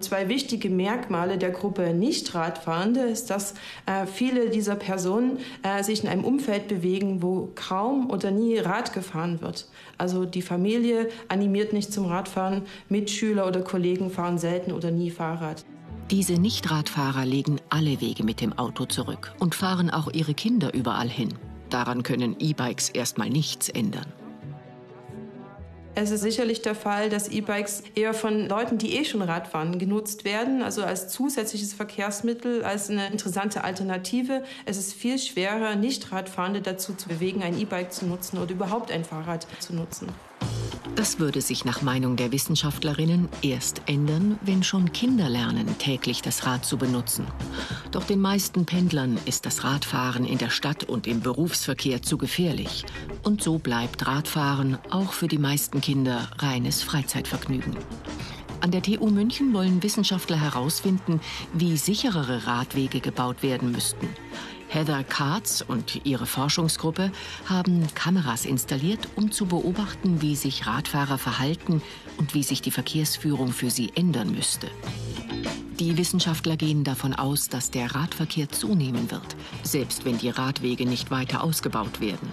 Zwei 0.00 0.28
wichtige 0.28 0.68
Merkmale 0.68 1.38
der 1.38 1.50
Gruppe 1.50 1.94
Nicht-Radfahrende 1.94 3.00
ist, 3.00 3.30
dass 3.30 3.54
äh, 3.86 4.06
viele 4.06 4.50
dieser 4.50 4.74
Personen 4.74 5.38
äh, 5.62 5.82
sich 5.82 6.02
in 6.02 6.08
einem 6.08 6.24
Umfeld 6.24 6.68
bewegen, 6.68 7.22
wo 7.22 7.50
kaum 7.54 8.10
oder 8.10 8.30
nie 8.30 8.58
Rad 8.58 8.92
gefahren 8.92 9.40
wird. 9.40 9.66
Also 9.96 10.26
die 10.26 10.42
Familie 10.42 11.08
animiert 11.28 11.72
nicht 11.72 11.92
zum 11.92 12.06
Radfahren, 12.06 12.62
Mitschüler 12.88 13.46
oder 13.46 13.62
Kollegen 13.62 14.10
fahren 14.10 14.38
selten 14.38 14.72
oder 14.72 14.90
nie 14.90 15.10
Fahrrad. 15.10 15.64
Diese 16.10 16.34
Nicht-Radfahrer 16.34 17.24
legen 17.24 17.56
alle 17.70 18.00
Wege 18.00 18.22
mit 18.22 18.40
dem 18.40 18.52
Auto 18.52 18.84
zurück 18.84 19.34
und 19.40 19.54
fahren 19.54 19.90
auch 19.90 20.12
ihre 20.12 20.34
Kinder 20.34 20.72
überall 20.74 21.08
hin. 21.08 21.30
Daran 21.70 22.02
können 22.02 22.36
E-Bikes 22.38 22.90
erstmal 22.90 23.28
nichts 23.28 23.68
ändern. 23.68 24.06
Es 25.98 26.10
ist 26.10 26.20
sicherlich 26.20 26.60
der 26.60 26.74
Fall, 26.74 27.08
dass 27.08 27.28
E-Bikes 27.28 27.82
eher 27.94 28.12
von 28.12 28.50
Leuten, 28.50 28.76
die 28.76 28.96
eh 28.96 29.04
schon 29.06 29.22
Rad 29.22 29.48
fahren, 29.48 29.78
genutzt 29.78 30.26
werden, 30.26 30.62
also 30.62 30.84
als 30.84 31.08
zusätzliches 31.08 31.72
Verkehrsmittel, 31.72 32.62
als 32.64 32.90
eine 32.90 33.06
interessante 33.06 33.64
Alternative. 33.64 34.44
Es 34.66 34.76
ist 34.76 34.92
viel 34.92 35.18
schwerer, 35.18 35.74
Nicht-Radfahrende 35.74 36.60
dazu 36.60 36.92
zu 36.92 37.08
bewegen, 37.08 37.42
ein 37.42 37.58
E-Bike 37.58 37.94
zu 37.94 38.04
nutzen 38.04 38.36
oder 38.36 38.52
überhaupt 38.52 38.92
ein 38.92 39.06
Fahrrad 39.06 39.46
zu 39.58 39.74
nutzen. 39.74 40.08
Das 40.96 41.20
würde 41.20 41.42
sich 41.42 41.66
nach 41.66 41.82
Meinung 41.82 42.16
der 42.16 42.32
Wissenschaftlerinnen 42.32 43.28
erst 43.42 43.82
ändern, 43.84 44.38
wenn 44.40 44.62
schon 44.62 44.92
Kinder 44.92 45.28
lernen, 45.28 45.76
täglich 45.78 46.22
das 46.22 46.46
Rad 46.46 46.64
zu 46.64 46.78
benutzen. 46.78 47.26
Doch 47.90 48.04
den 48.04 48.18
meisten 48.18 48.64
Pendlern 48.64 49.18
ist 49.26 49.44
das 49.44 49.62
Radfahren 49.62 50.24
in 50.24 50.38
der 50.38 50.48
Stadt 50.48 50.84
und 50.84 51.06
im 51.06 51.20
Berufsverkehr 51.20 52.00
zu 52.00 52.16
gefährlich. 52.16 52.86
Und 53.22 53.42
so 53.42 53.58
bleibt 53.58 54.06
Radfahren 54.06 54.78
auch 54.88 55.12
für 55.12 55.28
die 55.28 55.36
meisten 55.36 55.82
Kinder 55.82 56.30
reines 56.38 56.82
Freizeitvergnügen. 56.82 57.76
An 58.62 58.70
der 58.70 58.82
TU 58.82 59.10
München 59.10 59.52
wollen 59.52 59.82
Wissenschaftler 59.82 60.40
herausfinden, 60.40 61.20
wie 61.52 61.76
sicherere 61.76 62.46
Radwege 62.46 63.00
gebaut 63.00 63.42
werden 63.42 63.70
müssten. 63.70 64.08
Heather 64.68 65.04
Katz 65.04 65.64
und 65.66 66.04
ihre 66.04 66.26
Forschungsgruppe 66.26 67.12
haben 67.46 67.86
Kameras 67.94 68.44
installiert, 68.44 69.08
um 69.16 69.30
zu 69.30 69.46
beobachten, 69.46 70.22
wie 70.22 70.36
sich 70.36 70.66
Radfahrer 70.66 71.18
verhalten 71.18 71.82
und 72.18 72.34
wie 72.34 72.42
sich 72.42 72.62
die 72.62 72.70
Verkehrsführung 72.70 73.52
für 73.52 73.70
sie 73.70 73.92
ändern 73.94 74.32
müsste. 74.32 74.68
Die 75.78 75.98
Wissenschaftler 75.98 76.56
gehen 76.56 76.84
davon 76.84 77.12
aus, 77.14 77.50
dass 77.50 77.70
der 77.70 77.94
Radverkehr 77.94 78.48
zunehmen 78.48 79.10
wird, 79.10 79.36
selbst 79.62 80.06
wenn 80.06 80.16
die 80.16 80.30
Radwege 80.30 80.86
nicht 80.86 81.10
weiter 81.10 81.44
ausgebaut 81.44 82.00
werden. 82.00 82.30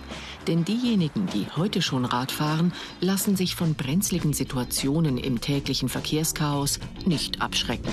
Denn 0.48 0.64
diejenigen, 0.64 1.28
die 1.28 1.48
heute 1.58 1.82
schon 1.82 2.06
Rad 2.06 2.32
fahren, 2.32 2.72
lassen 3.02 3.36
sich 3.36 3.56
von 3.56 3.76
brenzligen 3.76 4.32
Situationen 4.32 5.18
im 5.18 5.42
täglichen 5.42 5.90
Verkehrschaos 5.90 6.80
nicht 7.06 7.42
abschrecken. 7.42 7.92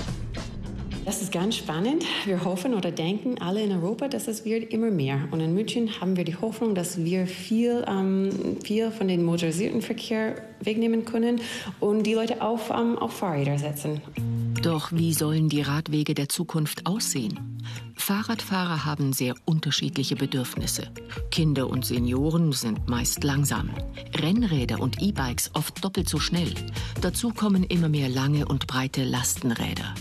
Das 1.03 1.21
ist 1.21 1.31
ganz 1.31 1.55
spannend. 1.55 2.03
Wir 2.25 2.43
hoffen 2.45 2.75
oder 2.75 2.91
denken 2.91 3.39
alle 3.39 3.63
in 3.63 3.71
Europa, 3.71 4.07
dass 4.07 4.27
es 4.27 4.45
wird 4.45 4.71
immer 4.71 4.91
mehr. 4.91 5.27
Und 5.31 5.39
in 5.39 5.53
München 5.53 5.99
haben 5.99 6.15
wir 6.15 6.23
die 6.23 6.35
Hoffnung, 6.35 6.75
dass 6.75 7.03
wir 7.03 7.25
viel, 7.25 7.83
ähm, 7.87 8.57
viel 8.63 8.91
von 8.91 9.07
dem 9.07 9.23
motorisierten 9.23 9.81
Verkehr 9.81 10.35
wegnehmen 10.61 11.03
können 11.03 11.41
und 11.79 12.03
die 12.03 12.13
Leute 12.13 12.41
auf, 12.41 12.69
ähm, 12.69 12.99
auf 12.99 13.13
Fahrräder 13.13 13.57
setzen. 13.57 14.01
Doch 14.61 14.91
wie 14.91 15.13
sollen 15.13 15.49
die 15.49 15.61
Radwege 15.61 16.13
der 16.13 16.29
Zukunft 16.29 16.85
aussehen? 16.85 17.61
Fahrradfahrer 17.95 18.85
haben 18.85 19.11
sehr 19.11 19.33
unterschiedliche 19.45 20.15
Bedürfnisse. 20.15 20.91
Kinder 21.31 21.67
und 21.67 21.83
Senioren 21.83 22.51
sind 22.51 22.87
meist 22.87 23.23
langsam. 23.23 23.71
Rennräder 24.15 24.79
und 24.79 25.01
E-Bikes 25.01 25.51
oft 25.55 25.83
doppelt 25.83 26.07
so 26.07 26.19
schnell. 26.19 26.53
Dazu 27.01 27.29
kommen 27.29 27.63
immer 27.63 27.89
mehr 27.89 28.09
lange 28.09 28.45
und 28.45 28.67
breite 28.67 29.03
Lastenräder. 29.03 29.95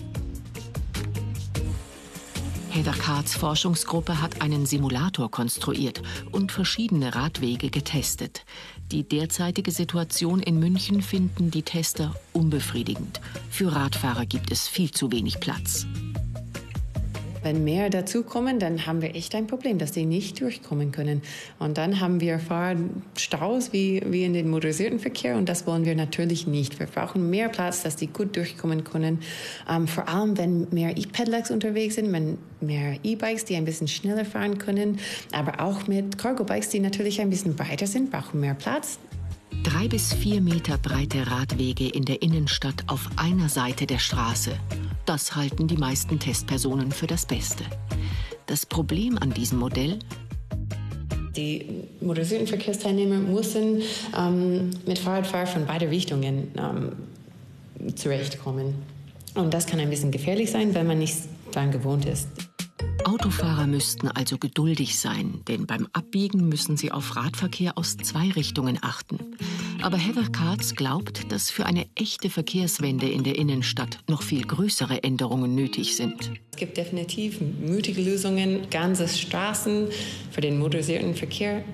Heather 2.70 2.92
Karts 2.92 3.34
Forschungsgruppe 3.34 4.22
hat 4.22 4.42
einen 4.42 4.64
Simulator 4.64 5.28
konstruiert 5.28 6.02
und 6.30 6.52
verschiedene 6.52 7.16
Radwege 7.16 7.68
getestet. 7.68 8.44
Die 8.92 9.02
derzeitige 9.02 9.72
Situation 9.72 10.38
in 10.38 10.60
München 10.60 11.02
finden 11.02 11.50
die 11.50 11.62
Tester 11.62 12.14
unbefriedigend. 12.32 13.20
Für 13.50 13.74
Radfahrer 13.74 14.24
gibt 14.24 14.52
es 14.52 14.68
viel 14.68 14.92
zu 14.92 15.10
wenig 15.10 15.40
Platz. 15.40 15.86
Wenn 17.42 17.64
mehr 17.64 17.88
dazukommen, 17.88 18.58
dann 18.58 18.86
haben 18.86 19.00
wir 19.00 19.14
echt 19.14 19.34
ein 19.34 19.46
Problem, 19.46 19.78
dass 19.78 19.92
die 19.92 20.04
nicht 20.04 20.40
durchkommen 20.40 20.92
können. 20.92 21.22
Und 21.58 21.78
dann 21.78 22.00
haben 22.00 22.20
wir 22.20 22.38
Fahrstaus 22.38 23.72
wie, 23.72 24.02
wie 24.06 24.24
in 24.24 24.34
den 24.34 24.50
motorisierten 24.50 24.98
Verkehr 24.98 25.36
und 25.36 25.48
das 25.48 25.66
wollen 25.66 25.84
wir 25.84 25.94
natürlich 25.94 26.46
nicht. 26.46 26.78
Wir 26.78 26.86
brauchen 26.86 27.30
mehr 27.30 27.48
Platz, 27.48 27.82
dass 27.82 27.96
die 27.96 28.08
gut 28.08 28.36
durchkommen 28.36 28.84
können. 28.84 29.20
Ähm, 29.68 29.88
vor 29.88 30.08
allem, 30.08 30.36
wenn 30.36 30.66
mehr 30.70 30.96
E-Pedelecs 30.96 31.50
unterwegs 31.50 31.94
sind, 31.94 32.12
wenn 32.12 32.38
mehr 32.60 32.96
E-Bikes, 33.02 33.46
die 33.46 33.56
ein 33.56 33.64
bisschen 33.64 33.88
schneller 33.88 34.24
fahren 34.24 34.58
können, 34.58 34.98
aber 35.32 35.60
auch 35.60 35.86
mit 35.86 36.18
Cargo-Bikes, 36.18 36.68
die 36.68 36.80
natürlich 36.80 37.20
ein 37.20 37.30
bisschen 37.30 37.56
breiter 37.56 37.86
sind, 37.86 38.10
brauchen 38.10 38.40
mehr 38.40 38.54
Platz. 38.54 38.98
Drei 39.62 39.88
bis 39.88 40.14
vier 40.14 40.40
Meter 40.40 40.78
breite 40.78 41.30
Radwege 41.30 41.88
in 41.88 42.04
der 42.04 42.22
Innenstadt 42.22 42.84
auf 42.86 43.08
einer 43.16 43.48
Seite 43.48 43.86
der 43.86 43.98
Straße. 43.98 44.52
Das 45.10 45.34
halten 45.34 45.66
die 45.66 45.76
meisten 45.76 46.20
Testpersonen 46.20 46.92
für 46.92 47.08
das 47.08 47.26
Beste. 47.26 47.64
Das 48.46 48.64
Problem 48.64 49.18
an 49.18 49.30
diesem 49.30 49.58
Modell? 49.58 49.98
Die 51.34 51.66
motorisierten 52.00 52.46
Verkehrsteilnehmer 52.46 53.16
müssen 53.16 53.82
ähm, 54.16 54.70
mit 54.86 55.00
Fahrradfahrern 55.00 55.48
von 55.48 55.66
beiden 55.66 55.88
Richtungen 55.88 56.52
ähm, 56.56 57.96
zurechtkommen. 57.96 58.76
Und 59.34 59.52
das 59.52 59.66
kann 59.66 59.80
ein 59.80 59.90
bisschen 59.90 60.12
gefährlich 60.12 60.52
sein, 60.52 60.76
wenn 60.76 60.86
man 60.86 61.00
nicht 61.00 61.16
daran 61.50 61.72
gewohnt 61.72 62.04
ist. 62.04 62.28
Autofahrer 63.04 63.66
müssten 63.66 64.06
also 64.06 64.38
geduldig 64.38 65.00
sein, 65.00 65.40
denn 65.48 65.66
beim 65.66 65.88
Abbiegen 65.92 66.48
müssen 66.48 66.76
sie 66.76 66.92
auf 66.92 67.16
Radverkehr 67.16 67.76
aus 67.76 67.96
zwei 67.96 68.30
Richtungen 68.30 68.78
achten. 68.80 69.18
Aber 69.82 69.96
Heather 69.96 70.28
Katz 70.30 70.74
glaubt, 70.74 71.32
dass 71.32 71.50
für 71.50 71.64
eine 71.64 71.86
echte 71.94 72.28
Verkehrswende 72.28 73.08
in 73.08 73.24
der 73.24 73.36
Innenstadt 73.36 73.98
noch 74.08 74.22
viel 74.22 74.42
größere 74.42 75.02
Änderungen 75.02 75.54
nötig 75.54 75.96
sind. 75.96 76.32
Es 76.52 76.58
gibt 76.58 76.76
definitiv 76.76 77.40
mutige 77.40 78.02
Lösungen, 78.02 78.68
ganze 78.70 79.08
Straßen 79.08 79.88
für 80.30 80.40
den 80.42 80.58
motorisierten 80.58 81.14
Verkehr 81.14 81.64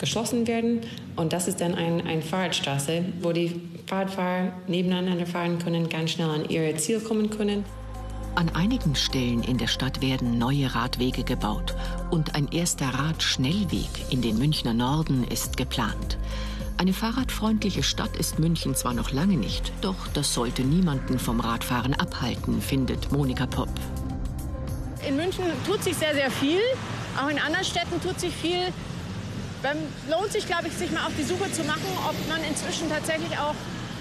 geschlossen 0.00 0.46
werden. 0.48 0.80
Und 1.14 1.32
das 1.32 1.46
ist 1.46 1.60
dann 1.60 1.74
eine 1.74 2.04
ein 2.04 2.22
Fahrradstraße, 2.22 3.04
wo 3.20 3.32
die 3.32 3.52
Fahrradfahrer 3.86 4.52
nebeneinander 4.66 5.26
fahren 5.26 5.58
können, 5.58 5.88
ganz 5.88 6.10
schnell 6.12 6.30
an 6.30 6.48
ihr 6.48 6.76
Ziel 6.76 7.00
kommen 7.00 7.30
können. 7.30 7.64
An 8.34 8.48
einigen 8.48 8.94
Stellen 8.94 9.42
in 9.42 9.58
der 9.58 9.66
Stadt 9.66 10.00
werden 10.00 10.38
neue 10.38 10.74
Radwege 10.74 11.22
gebaut 11.22 11.76
und 12.10 12.34
ein 12.34 12.48
erster 12.48 12.86
Radschnellweg 12.86 14.10
in 14.10 14.22
den 14.22 14.38
Münchner 14.38 14.72
Norden 14.72 15.24
ist 15.24 15.58
geplant. 15.58 16.18
Eine 16.82 16.92
fahrradfreundliche 16.92 17.84
Stadt 17.84 18.16
ist 18.16 18.40
München 18.40 18.74
zwar 18.74 18.92
noch 18.92 19.12
lange 19.12 19.36
nicht, 19.36 19.72
doch 19.82 20.08
das 20.14 20.34
sollte 20.34 20.62
niemanden 20.62 21.20
vom 21.20 21.38
Radfahren 21.38 21.94
abhalten, 21.94 22.60
findet 22.60 23.12
Monika 23.12 23.46
Popp. 23.46 23.68
In 25.06 25.14
München 25.14 25.44
tut 25.64 25.84
sich 25.84 25.94
sehr, 25.96 26.12
sehr 26.12 26.28
viel. 26.28 26.58
Auch 27.16 27.28
in 27.28 27.38
anderen 27.38 27.64
Städten 27.64 28.02
tut 28.02 28.18
sich 28.18 28.34
viel. 28.34 28.72
Es 29.62 30.10
lohnt 30.10 30.32
sich, 30.32 30.44
glaube 30.44 30.66
ich, 30.66 30.72
sich 30.72 30.90
mal 30.90 31.06
auf 31.06 31.12
die 31.16 31.22
Suche 31.22 31.52
zu 31.52 31.62
machen, 31.62 31.86
ob 32.04 32.16
man 32.28 32.42
inzwischen 32.42 32.90
tatsächlich 32.90 33.38
auch 33.38 33.54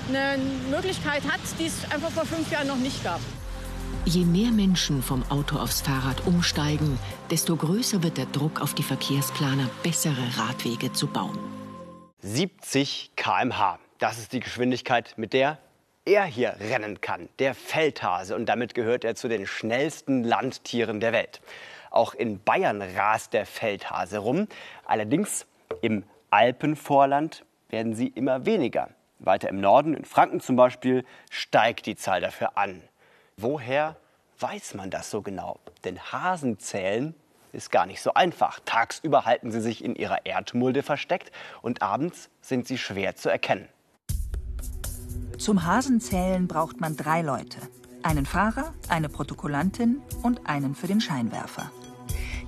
eine 0.10 0.40
Möglichkeit 0.72 1.22
hat, 1.32 1.40
die 1.60 1.68
es 1.68 1.84
einfach 1.92 2.10
vor 2.10 2.26
fünf 2.26 2.52
Jahren 2.52 2.66
noch 2.66 2.78
nicht 2.78 3.04
gab. 3.04 3.20
Je 4.06 4.26
mehr 4.26 4.50
Menschen 4.50 5.04
vom 5.04 5.22
Auto 5.30 5.58
aufs 5.58 5.82
Fahrrad 5.82 6.26
umsteigen, 6.26 6.98
desto 7.30 7.56
größer 7.56 8.02
wird 8.02 8.18
der 8.18 8.26
Druck 8.26 8.60
auf 8.60 8.74
die 8.74 8.82
Verkehrsplaner, 8.82 9.70
bessere 9.84 10.16
Radwege 10.36 10.92
zu 10.94 11.06
bauen. 11.06 11.61
70 12.22 13.12
km/h. 13.16 13.80
Das 14.00 14.20
ist 14.20 14.34
die 14.34 14.40
Geschwindigkeit, 14.40 15.14
mit 15.18 15.34
der 15.34 15.58
er 16.06 16.24
hier 16.24 16.56
rennen 16.60 17.02
kann, 17.02 17.30
der 17.40 17.54
Feldhase. 17.54 18.36
Und 18.36 18.48
damit 18.48 18.74
gehört 18.74 19.04
er 19.04 19.16
zu 19.16 19.28
den 19.28 19.46
schnellsten 19.46 20.24
Landtieren 20.24 21.00
der 21.00 21.14
Welt. 21.14 21.42
Auch 21.90 22.14
in 22.14 22.42
Bayern 22.44 22.82
rast 22.82 23.34
der 23.34 23.46
Feldhase 23.46 24.20
rum. 24.20 24.48
Allerdings 24.86 25.46
im 25.82 26.04
Alpenvorland 26.30 27.44
werden 27.70 27.96
sie 27.96 28.08
immer 28.08 28.46
weniger. 28.46 28.90
Weiter 29.20 29.50
im 29.50 29.60
Norden, 29.60 29.94
in 29.94 30.06
Franken 30.06 30.40
zum 30.40 30.56
Beispiel, 30.56 31.06
steigt 31.30 31.86
die 31.86 31.96
Zahl 31.96 32.22
dafür 32.22 32.58
an. 32.58 32.82
Woher 33.38 33.96
weiß 34.40 34.74
man 34.76 34.90
das 34.90 35.12
so 35.12 35.22
genau? 35.22 35.60
Denn 35.84 36.00
Hasen 36.00 36.58
zählen 36.60 37.14
ist 37.54 37.72
gar 37.72 37.86
nicht 37.86 38.02
so 38.02 38.14
einfach. 38.14 38.60
Tagsüber 38.66 39.26
halten 39.26 39.52
sie 39.52 39.62
sich 39.62 39.84
in 39.84 39.96
ihrer 39.96 40.26
Erdmulde 40.26 40.84
versteckt 40.84 41.32
und 41.62 41.82
abends 41.82 42.30
sind 42.42 42.68
sie 42.68 42.78
schwer 42.78 43.16
zu 43.16 43.30
erkennen. 43.30 43.68
Zum 45.38 45.66
Hasenzählen 45.66 46.48
braucht 46.48 46.80
man 46.80 46.96
drei 46.96 47.22
Leute. 47.22 47.58
Einen 48.04 48.26
Fahrer, 48.26 48.74
eine 48.90 49.10
Protokollantin 49.10 50.02
und 50.24 50.48
einen 50.48 50.76
für 50.76 50.88
den 50.88 51.02
Scheinwerfer. 51.02 51.72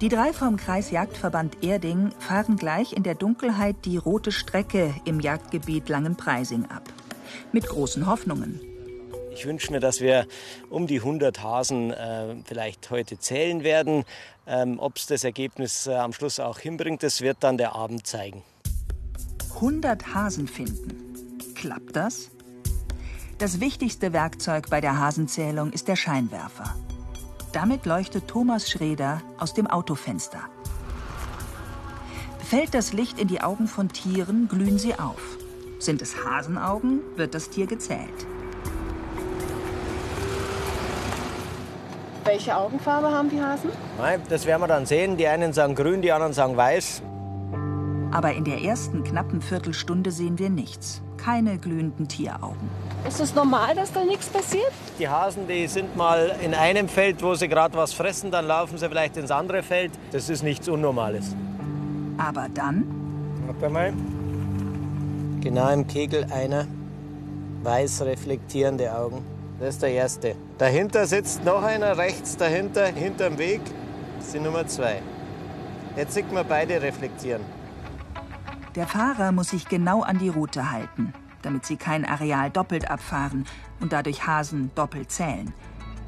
Die 0.02 0.10
drei 0.10 0.34
vom 0.34 0.58
Kreisjagdverband 0.58 1.64
Erding 1.64 2.12
fahren 2.20 2.58
gleich 2.58 2.94
in 2.94 3.04
der 3.04 3.16
Dunkelheit 3.16 3.86
die 3.86 3.98
rote 3.98 4.32
Strecke 4.32 4.94
im 5.06 5.20
Jagdgebiet 5.20 5.90
Langenpreising 5.90 6.66
ab. 6.66 6.84
Mit 7.52 7.68
großen 7.68 8.06
Hoffnungen. 8.08 8.60
Ich 9.36 9.46
wünsche 9.46 9.72
mir, 9.72 9.80
dass 9.80 10.00
wir 10.00 10.28
um 10.70 10.86
die 10.86 11.00
100 11.00 11.42
Hasen 11.42 11.92
äh, 11.92 12.36
vielleicht 12.46 12.90
heute 12.92 13.18
zählen 13.18 13.64
werden. 13.64 14.06
Ähm, 14.46 14.80
Ob 14.80 14.98
es 14.98 15.08
das 15.08 15.24
Ergebnis 15.24 15.88
äh, 15.88 15.96
am 15.96 16.14
Schluss 16.14 16.40
auch 16.40 16.60
hinbringt, 16.60 17.02
das 17.02 17.22
wird 17.22 17.38
dann 17.40 17.58
der 17.58 17.76
Abend 17.76 18.06
zeigen. 18.06 18.44
100 19.56 20.14
Hasen 20.14 20.48
finden. 20.48 21.36
Klappt 21.56 21.96
das? 21.96 22.30
Das 23.40 23.60
wichtigste 23.60 24.14
Werkzeug 24.14 24.70
bei 24.70 24.82
der 24.82 25.00
Hasenzählung 25.00 25.72
ist 25.72 25.88
der 25.88 25.96
Scheinwerfer. 25.96 26.76
Damit 27.52 27.86
leuchtet 27.86 28.28
Thomas 28.28 28.70
Schreder 28.70 29.22
aus 29.38 29.54
dem 29.54 29.68
Autofenster. 29.68 30.42
Fällt 32.40 32.74
das 32.74 32.94
Licht 32.94 33.20
in 33.20 33.28
die 33.28 33.42
Augen 33.42 33.68
von 33.68 33.90
Tieren, 33.90 34.48
glühen 34.48 34.78
sie 34.78 34.96
auf. 34.96 35.22
Sind 35.80 36.02
es 36.02 36.24
Hasenaugen, 36.24 37.02
wird 37.16 37.34
das 37.34 37.50
Tier 37.50 37.66
gezählt. 37.66 38.28
Welche 42.26 42.56
Augenfarbe 42.56 43.12
haben 43.12 43.30
die 43.30 43.42
Hasen? 43.42 43.70
Nein, 43.98 44.22
das 44.30 44.46
werden 44.46 44.62
wir 44.62 44.68
dann 44.68 44.86
sehen. 44.86 45.18
Die 45.18 45.28
einen 45.28 45.54
sagen 45.54 45.76
grün, 45.76 46.02
die 46.02 46.12
anderen 46.12 46.34
sagen 46.34 46.56
weiß. 46.56 47.02
Aber 48.12 48.32
in 48.32 48.44
der 48.44 48.62
ersten 48.62 49.04
knappen 49.04 49.42
Viertelstunde 49.42 50.12
sehen 50.12 50.38
wir 50.40 50.50
nichts. 50.50 51.02
Keine 51.18 51.58
glühenden 51.58 52.08
Tieraugen. 52.08 52.70
Ist 53.08 53.20
es 53.20 53.34
normal, 53.34 53.76
dass 53.76 53.92
da 53.92 54.04
nichts 54.04 54.28
passiert? 54.28 54.72
Die 55.00 55.10
Hasen, 55.10 55.48
die 55.48 55.68
sind 55.68 55.96
mal 55.98 56.36
in 56.42 56.54
einem 56.54 56.88
Feld, 56.88 57.24
wo 57.24 57.34
sie 57.36 57.48
gerade 57.48 57.76
was 57.76 57.94
fressen, 57.94 58.32
dann 58.32 58.46
laufen 58.46 58.78
sie 58.78 58.88
vielleicht 58.88 59.18
ins 59.18 59.32
andere 59.32 59.64
Feld. 59.64 59.92
Das 60.12 60.30
ist 60.30 60.44
nichts 60.44 60.70
Unnormales. 60.70 61.36
Aber 62.18 62.48
dann? 62.54 62.86
Warte 63.48 63.70
mal. 63.70 63.94
Genau 65.42 65.70
im 65.70 65.88
Kegel 65.88 66.26
einer 66.32 66.68
weiß 67.64 68.04
reflektierende 68.04 68.96
Augen. 68.96 69.33
Das 69.60 69.76
ist 69.76 69.84
der 69.84 69.92
erste. 69.92 70.36
Dahinter 70.58 71.06
sitzt 71.06 71.44
noch 71.46 71.64
einer, 71.64 71.98
rechts 71.98 72.38
dahinter, 72.38 72.88
hinterm 72.88 73.38
Weg. 73.38 73.62
Das 74.18 74.28
ist 74.28 74.36
die 74.36 74.40
Nummer 74.40 74.68
zwei. 74.68 75.02
Jetzt 75.96 76.14
sieht 76.14 76.32
man 76.32 76.48
beide 76.48 76.82
reflektieren. 76.82 77.42
Der 78.76 78.88
Fahrer 78.88 79.32
muss 79.32 79.50
sich 79.50 79.68
genau 79.68 80.02
an 80.02 80.18
die 80.18 80.30
Route 80.30 80.72
halten, 80.72 81.14
damit 81.44 81.66
sie 81.66 81.78
kein 81.78 82.06
Areal 82.06 82.50
doppelt 82.50 82.90
abfahren 82.90 83.46
und 83.80 83.94
dadurch 83.94 84.26
Hasen 84.26 84.72
doppelt 84.74 85.12
zählen. 85.12 85.54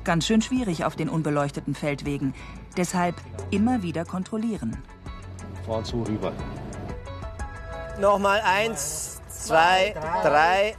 Ganz 0.04 0.26
schön 0.26 0.42
schwierig 0.42 0.86
auf 0.86 0.96
den 0.96 1.10
unbeleuchteten 1.10 1.76
Feldwegen. 1.76 2.34
Deshalb 2.78 3.16
immer 3.52 3.84
wieder 3.84 4.06
kontrollieren. 4.06 4.78
Fahren 5.66 5.86
zu 5.86 6.04
rüber. 6.04 6.32
Nochmal 8.00 8.42
eins, 8.42 9.22
zwei, 9.30 9.94
drei. 10.24 10.76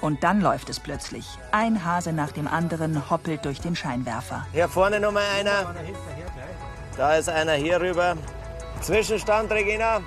Und 0.00 0.22
dann 0.24 0.40
läuft 0.40 0.68
es 0.68 0.80
plötzlich. 0.80 1.26
Ein 1.52 1.84
Hase 1.84 2.12
nach 2.12 2.32
dem 2.32 2.46
anderen 2.46 3.10
hoppelt 3.10 3.44
durch 3.44 3.60
den 3.60 3.74
Scheinwerfer. 3.74 4.46
Hier 4.52 4.68
vorne 4.68 5.00
nochmal 5.00 5.24
einer. 5.38 5.74
Da 6.96 7.14
ist 7.14 7.28
einer 7.28 7.52
hier 7.52 7.80
rüber. 7.80 8.16
Zwischenstand, 8.80 9.50
Regina. 9.50 10.00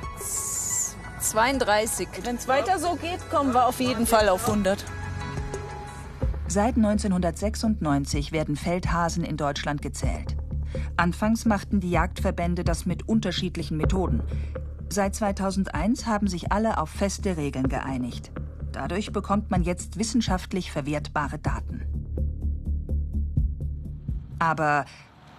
32. 1.19 2.07
Wenn 2.23 2.35
es 2.35 2.47
weiter 2.47 2.79
so 2.79 2.95
geht, 2.95 3.29
kommen 3.29 3.53
wir 3.53 3.65
auf 3.65 3.79
jeden 3.79 4.07
Fall 4.07 4.29
auf 4.29 4.47
100. 4.47 4.85
Seit 6.47 6.77
1996 6.77 8.31
werden 8.31 8.55
Feldhasen 8.55 9.23
in 9.23 9.37
Deutschland 9.37 9.81
gezählt. 9.81 10.35
Anfangs 10.97 11.45
machten 11.45 11.79
die 11.79 11.91
Jagdverbände 11.91 12.63
das 12.63 12.85
mit 12.85 13.07
unterschiedlichen 13.07 13.77
Methoden. 13.77 14.21
Seit 14.89 15.13
2001 15.13 16.07
haben 16.07 16.27
sich 16.27 16.51
alle 16.51 16.79
auf 16.79 16.89
feste 16.89 17.37
Regeln 17.37 17.69
geeinigt. 17.69 18.31
Dadurch 18.71 19.11
bekommt 19.11 19.49
man 19.51 19.63
jetzt 19.63 19.97
wissenschaftlich 19.97 20.71
verwertbare 20.71 21.39
Daten. 21.39 21.85
Aber 24.39 24.85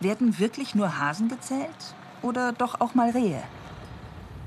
werden 0.00 0.38
wirklich 0.38 0.74
nur 0.74 0.98
Hasen 0.98 1.28
gezählt? 1.28 1.94
Oder 2.22 2.52
doch 2.52 2.80
auch 2.80 2.94
mal 2.94 3.10
Rehe? 3.10 3.42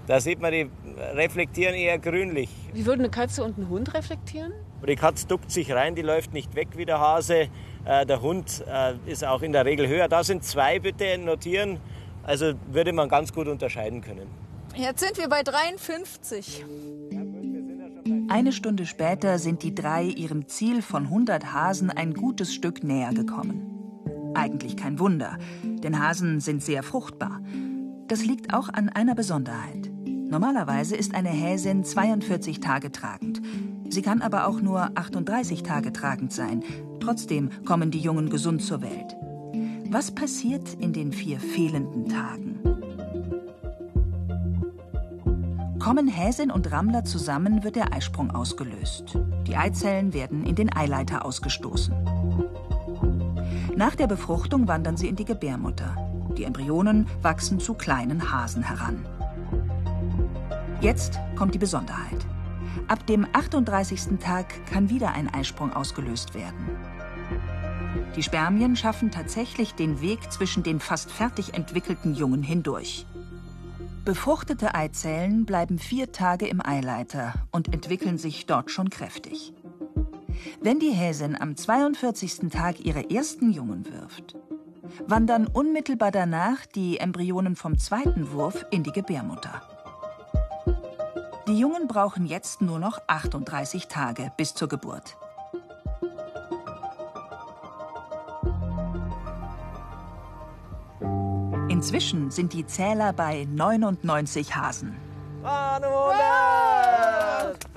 Da 0.05 0.19
sieht 0.19 0.41
man, 0.41 0.51
die 0.51 0.69
reflektieren 1.13 1.75
eher 1.75 1.97
grünlich. 1.97 2.49
Wie 2.73 2.85
würde 2.85 3.03
eine 3.03 3.09
Katze 3.09 3.43
und 3.43 3.57
ein 3.57 3.69
Hund 3.69 3.93
reflektieren? 3.93 4.51
Die 4.85 4.95
Katze 4.97 5.27
duckt 5.27 5.49
sich 5.49 5.71
rein, 5.71 5.95
die 5.95 6.01
läuft 6.01 6.33
nicht 6.33 6.55
weg 6.55 6.69
wie 6.75 6.85
der 6.85 6.99
Hase. 6.99 7.47
Äh, 7.85 8.05
der 8.05 8.21
Hund 8.21 8.65
äh, 8.67 8.95
ist 9.05 9.23
auch 9.23 9.41
in 9.41 9.53
der 9.53 9.65
Regel 9.65 9.87
höher. 9.87 10.09
Da 10.09 10.23
sind 10.23 10.43
zwei 10.43 10.79
bitte 10.79 11.17
notieren. 11.17 11.79
Also 12.23 12.53
würde 12.67 12.91
man 12.91 13.07
ganz 13.07 13.33
gut 13.33 13.47
unterscheiden 13.47 14.01
können. 14.01 14.27
Jetzt 14.75 15.01
sind 15.01 15.17
wir 15.17 15.29
bei 15.29 15.43
53. 15.43 16.65
Eine 18.27 18.51
Stunde 18.51 18.85
später 18.85 19.37
sind 19.37 19.63
die 19.63 19.75
drei 19.75 20.03
ihrem 20.05 20.47
Ziel 20.47 20.81
von 20.81 21.03
100 21.03 21.53
Hasen 21.53 21.89
ein 21.89 22.13
gutes 22.13 22.53
Stück 22.53 22.83
näher 22.83 23.13
gekommen. 23.13 23.69
Eigentlich 24.33 24.77
kein 24.77 24.99
Wunder, 24.99 25.37
denn 25.63 26.01
Hasen 26.01 26.39
sind 26.39 26.63
sehr 26.63 26.83
fruchtbar. 26.83 27.41
Das 28.07 28.25
liegt 28.25 28.53
auch 28.53 28.69
an 28.69 28.89
einer 28.89 29.15
Besonderheit. 29.15 29.91
Normalerweise 30.05 30.95
ist 30.95 31.13
eine 31.13 31.29
Häsin 31.29 31.83
42 31.83 32.59
Tage 32.59 32.91
tragend. 32.91 33.41
Sie 33.89 34.01
kann 34.01 34.21
aber 34.21 34.47
auch 34.47 34.61
nur 34.61 34.91
38 34.95 35.61
Tage 35.61 35.93
tragend 35.93 36.33
sein. 36.33 36.63
Trotzdem 36.99 37.49
kommen 37.65 37.91
die 37.91 37.99
Jungen 37.99 38.29
gesund 38.29 38.63
zur 38.63 38.81
Welt. 38.81 39.15
Was 39.89 40.09
passiert 40.09 40.73
in 40.79 40.93
den 40.93 41.11
vier 41.11 41.39
fehlenden 41.39 42.09
Tagen? 42.09 42.72
Kommen 45.83 46.07
Häsin 46.07 46.49
und 46.49 46.71
Rammler 46.71 47.03
zusammen, 47.03 47.65
wird 47.65 47.75
der 47.75 47.91
Eisprung 47.91 48.31
ausgelöst. 48.31 49.19
Die 49.45 49.57
Eizellen 49.57 50.13
werden 50.13 50.45
in 50.45 50.55
den 50.55 50.73
Eileiter 50.73 51.25
ausgestoßen. 51.25 51.93
Nach 53.75 53.93
der 53.93 54.07
Befruchtung 54.07 54.69
wandern 54.69 54.95
sie 54.95 55.09
in 55.09 55.17
die 55.17 55.25
Gebärmutter. 55.25 55.97
Die 56.37 56.45
Embryonen 56.45 57.05
wachsen 57.21 57.59
zu 57.59 57.73
kleinen 57.73 58.31
Hasen 58.31 58.63
heran. 58.63 59.05
Jetzt 60.79 61.19
kommt 61.35 61.53
die 61.53 61.59
Besonderheit. 61.59 62.25
Ab 62.87 63.05
dem 63.05 63.27
38. 63.33 64.19
Tag 64.21 64.65
kann 64.67 64.89
wieder 64.89 65.11
ein 65.11 65.27
Eisprung 65.33 65.73
ausgelöst 65.73 66.33
werden. 66.33 66.77
Die 68.15 68.23
Spermien 68.23 68.77
schaffen 68.77 69.11
tatsächlich 69.11 69.75
den 69.75 69.99
Weg 69.99 70.31
zwischen 70.31 70.63
den 70.63 70.79
fast 70.79 71.11
fertig 71.11 71.55
entwickelten 71.55 72.15
Jungen 72.15 72.41
hindurch. 72.41 73.05
Befruchtete 74.05 74.75
Eizellen 74.75 75.45
bleiben 75.45 75.79
vier 75.79 76.11
Tage 76.11 76.45
im 76.45 76.65
Eileiter 76.65 77.33
und 77.51 77.73
entwickeln 77.73 78.17
sich 78.17 78.45
dort 78.45 78.69
schon 78.69 78.89
kräftig. 78.89 79.53
Wenn 80.61 80.79
die 80.79 80.91
Häsin 80.91 81.39
am 81.39 81.55
42. 81.55 82.49
Tag 82.51 82.83
ihre 82.83 83.09
ersten 83.09 83.53
Jungen 83.53 83.85
wirft, 83.85 84.35
wandern 85.07 85.47
unmittelbar 85.47 86.11
danach 86.11 86.65
die 86.65 86.97
Embryonen 86.97 87.55
vom 87.55 87.77
zweiten 87.77 88.33
Wurf 88.33 88.65
in 88.71 88.83
die 88.83 88.91
Gebärmutter. 88.91 89.61
Die 91.47 91.57
Jungen 91.57 91.87
brauchen 91.87 92.25
jetzt 92.25 92.61
nur 92.61 92.79
noch 92.79 92.99
38 93.07 93.87
Tage 93.87 94.33
bis 94.35 94.53
zur 94.53 94.67
Geburt. 94.67 95.15
Inzwischen 101.83 102.31
sind 102.31 102.53
die 102.53 102.65
Zähler 102.65 103.11
bei 103.11 103.45
99 103.53 104.55
Hasen. 104.55 104.95
Ah, 105.43 105.77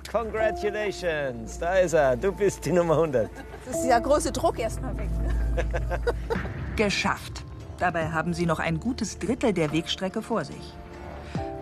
Congratulations, 0.09 1.59
da 1.59 1.79
ist 1.79 1.93
er. 1.93 2.17
Du 2.17 2.31
bist 2.31 2.65
die 2.65 2.71
Nummer 2.71 2.95
100. 2.95 3.29
Das 3.67 3.81
ist 3.81 3.87
ja 3.87 3.99
große 3.99 4.31
Druck 4.31 4.61
erstmal 4.61 4.97
weg. 4.97 5.09
Geschafft. 6.77 7.43
Dabei 7.81 8.11
haben 8.11 8.33
sie 8.33 8.47
noch 8.47 8.61
ein 8.61 8.79
gutes 8.79 9.19
Drittel 9.19 9.53
der 9.53 9.73
Wegstrecke 9.73 10.23
vor 10.23 10.45
sich. 10.45 10.73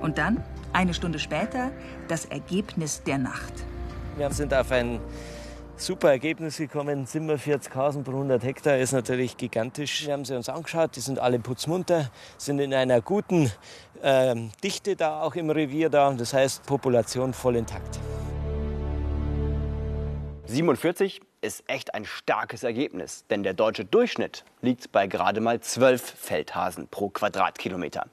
Und 0.02 0.18
dann 0.18 0.44
eine 0.74 0.92
Stunde 0.92 1.18
später 1.18 1.70
das 2.08 2.26
Ergebnis 2.26 3.02
der 3.04 3.16
Nacht. 3.16 3.54
Wir 4.18 4.30
sind 4.30 4.52
auf 4.52 4.70
ein 4.70 5.00
super 5.76 6.10
Ergebnis 6.10 6.56
gekommen. 6.56 7.06
47 7.06 7.74
Hasen 7.74 8.04
pro 8.04 8.12
100 8.12 8.42
Hektar 8.42 8.78
ist 8.78 8.92
natürlich 8.92 9.36
gigantisch. 9.36 10.06
Wir 10.06 10.12
haben 10.12 10.24
sie 10.24 10.36
uns 10.36 10.48
angeschaut, 10.48 10.96
die 10.96 11.00
sind 11.00 11.18
alle 11.18 11.38
putzmunter, 11.38 12.10
sind 12.38 12.58
in 12.58 12.72
einer 12.72 13.00
guten 13.00 13.50
äh, 14.02 14.34
Dichte 14.62 14.96
da 14.96 15.20
auch 15.22 15.34
im 15.34 15.50
Revier 15.50 15.90
da. 15.90 16.12
Das 16.12 16.32
heißt, 16.32 16.64
Population 16.66 17.32
voll 17.32 17.56
intakt. 17.56 17.98
47 20.46 21.20
ist 21.40 21.64
echt 21.66 21.94
ein 21.94 22.04
starkes 22.04 22.62
Ergebnis, 22.62 23.24
denn 23.28 23.42
der 23.42 23.54
deutsche 23.54 23.84
Durchschnitt 23.84 24.44
liegt 24.60 24.92
bei 24.92 25.06
gerade 25.06 25.40
mal 25.40 25.60
12 25.60 26.02
Feldhasen 26.02 26.88
pro 26.88 27.08
Quadratkilometer. 27.08 28.06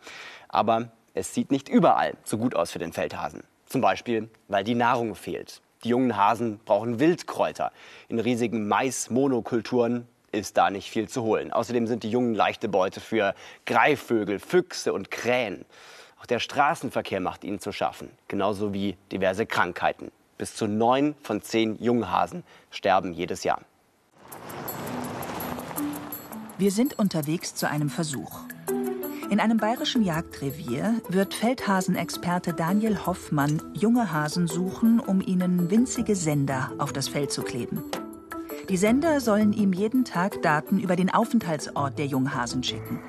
Aber 0.49 0.91
es 1.13 1.33
sieht 1.33 1.51
nicht 1.51 1.69
überall 1.69 2.13
so 2.23 2.37
gut 2.37 2.55
aus 2.55 2.71
für 2.71 2.79
den 2.79 2.93
Feldhasen. 2.93 3.43
Zum 3.65 3.81
Beispiel, 3.81 4.29
weil 4.47 4.63
die 4.63 4.75
Nahrung 4.75 5.15
fehlt. 5.15 5.61
Die 5.83 5.89
jungen 5.89 6.15
Hasen 6.15 6.59
brauchen 6.63 6.99
Wildkräuter. 6.99 7.71
In 8.07 8.19
riesigen 8.19 8.67
Mais-Monokulturen 8.67 10.07
ist 10.31 10.55
da 10.55 10.69
nicht 10.69 10.89
viel 10.89 11.09
zu 11.09 11.23
holen. 11.23 11.51
Außerdem 11.51 11.87
sind 11.87 12.03
die 12.03 12.11
Jungen 12.11 12.35
leichte 12.35 12.69
Beute 12.69 12.99
für 12.99 13.33
Greifvögel, 13.65 14.39
Füchse 14.39 14.93
und 14.93 15.09
Krähen. 15.09 15.65
Auch 16.19 16.27
der 16.27 16.39
Straßenverkehr 16.39 17.19
macht 17.19 17.43
ihnen 17.43 17.59
zu 17.59 17.71
schaffen, 17.71 18.11
genauso 18.27 18.73
wie 18.73 18.95
diverse 19.11 19.47
Krankheiten. 19.47 20.11
Bis 20.37 20.55
zu 20.55 20.67
neun 20.67 21.15
von 21.23 21.41
zehn 21.41 21.81
Junghasen 21.81 22.43
sterben 22.69 23.13
jedes 23.13 23.43
Jahr. 23.43 23.61
Wir 26.59 26.71
sind 26.71 26.99
unterwegs 26.99 27.55
zu 27.55 27.67
einem 27.67 27.89
Versuch. 27.89 28.41
In 29.31 29.39
einem 29.39 29.55
bayerischen 29.55 30.03
Jagdrevier 30.03 31.01
wird 31.07 31.33
Feldhasenexperte 31.33 32.53
Daniel 32.53 33.05
Hoffmann 33.05 33.61
junge 33.73 34.11
Hasen 34.11 34.45
suchen, 34.45 34.99
um 34.99 35.21
ihnen 35.21 35.71
winzige 35.71 36.17
Sender 36.17 36.69
auf 36.79 36.91
das 36.91 37.07
Feld 37.07 37.31
zu 37.31 37.41
kleben. 37.41 37.81
Die 38.67 38.75
Sender 38.75 39.21
sollen 39.21 39.53
ihm 39.53 39.71
jeden 39.71 40.03
Tag 40.03 40.41
Daten 40.41 40.81
über 40.81 40.97
den 40.97 41.09
Aufenthaltsort 41.09 41.97
der 41.97 42.07
Junghasen 42.07 42.61
schicken. 42.61 42.99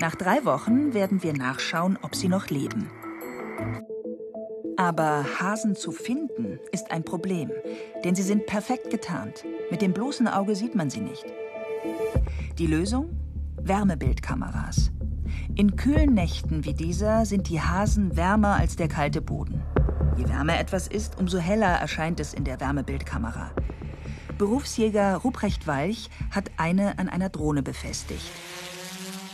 Nach 0.00 0.16
drei 0.16 0.44
Wochen 0.44 0.94
werden 0.94 1.22
wir 1.22 1.32
nachschauen, 1.32 1.96
ob 2.02 2.16
sie 2.16 2.28
noch 2.28 2.48
leben. 2.48 2.90
Aber 4.76 5.24
Hasen 5.38 5.76
zu 5.76 5.92
finden 5.92 6.58
ist 6.72 6.90
ein 6.90 7.04
Problem, 7.04 7.52
denn 8.02 8.16
sie 8.16 8.24
sind 8.24 8.46
perfekt 8.46 8.90
getarnt. 8.90 9.44
Mit 9.70 9.80
dem 9.80 9.92
bloßen 9.92 10.26
Auge 10.26 10.56
sieht 10.56 10.74
man 10.74 10.90
sie 10.90 11.02
nicht. 11.02 11.24
Die 12.58 12.66
Lösung? 12.66 13.10
Wärmebildkameras. 13.62 14.90
In 15.56 15.76
kühlen 15.76 16.14
Nächten 16.14 16.64
wie 16.64 16.74
dieser 16.74 17.26
sind 17.26 17.48
die 17.48 17.60
Hasen 17.60 18.16
wärmer 18.16 18.56
als 18.56 18.76
der 18.76 18.88
kalte 18.88 19.20
Boden. 19.20 19.62
Je 20.16 20.28
wärmer 20.28 20.58
etwas 20.58 20.86
ist, 20.86 21.18
umso 21.18 21.38
heller 21.38 21.66
erscheint 21.66 22.20
es 22.20 22.34
in 22.34 22.44
der 22.44 22.60
Wärmebildkamera. 22.60 23.50
Berufsjäger 24.38 25.16
Ruprecht 25.16 25.66
Walch 25.66 26.08
hat 26.30 26.50
eine 26.56 26.98
an 26.98 27.08
einer 27.08 27.28
Drohne 27.28 27.62
befestigt. 27.62 28.30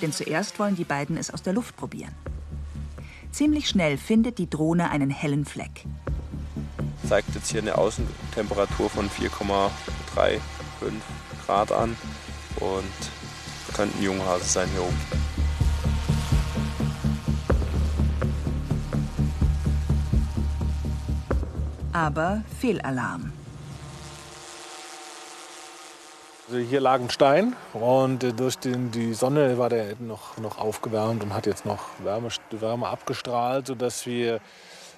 Denn 0.03 0.13
zuerst 0.13 0.59
wollen 0.59 0.77
die 0.77 0.85
beiden 0.85 1.17
es 1.17 1.31
aus 1.31 1.43
der 1.43 1.53
Luft 1.53 1.77
probieren. 1.77 2.15
Ziemlich 3.31 3.69
schnell 3.69 3.99
findet 3.99 4.39
die 4.39 4.51
Drohne 4.51 4.91
einen 4.91 5.11
hellen 5.11 5.45
Fleck. 5.45 5.85
Zeigt 7.07 7.35
jetzt 7.35 7.51
hier 7.51 7.61
eine 7.61 7.79
Außentemperatur 7.79 8.91
von 8.91 9.09
4,35 9.11 10.41
Grad 11.45 11.71
an 11.73 11.97
und 12.61 13.75
könnten 13.75 14.03
Junghase 14.03 14.45
sein 14.45 14.69
hier 14.73 14.83
oben. 14.83 15.16
Aber 21.97 22.43
Fehlalarm. 22.61 23.33
Also 26.47 26.59
hier 26.59 26.81
lag 26.81 27.01
ein 27.01 27.09
Stein 27.09 27.57
und 27.73 28.39
durch 28.39 28.59
den, 28.59 28.91
die 28.91 29.15
Sonne 29.15 29.57
war 29.57 29.71
der 29.71 29.95
noch, 29.99 30.37
noch 30.37 30.59
aufgewärmt 30.59 31.25
und 31.25 31.35
hat 31.35 31.47
jetzt 31.47 31.65
noch 31.65 31.89
Wärme, 32.05 32.29
Wärme 32.51 32.87
abgestrahlt, 32.89 33.67
sodass 33.67 34.05
wir 34.05 34.41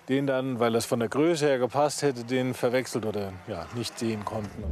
den 0.08 0.26
dann, 0.26 0.58
weil 0.58 0.72
das 0.72 0.86
von 0.86 0.98
der 0.98 1.08
Größe 1.08 1.46
her 1.46 1.58
gepasst 1.58 2.02
hätte, 2.02 2.24
den 2.24 2.52
verwechselt 2.52 3.06
oder 3.06 3.32
ja, 3.46 3.66
nicht 3.76 3.96
sehen 3.96 4.24
konnten. 4.24 4.64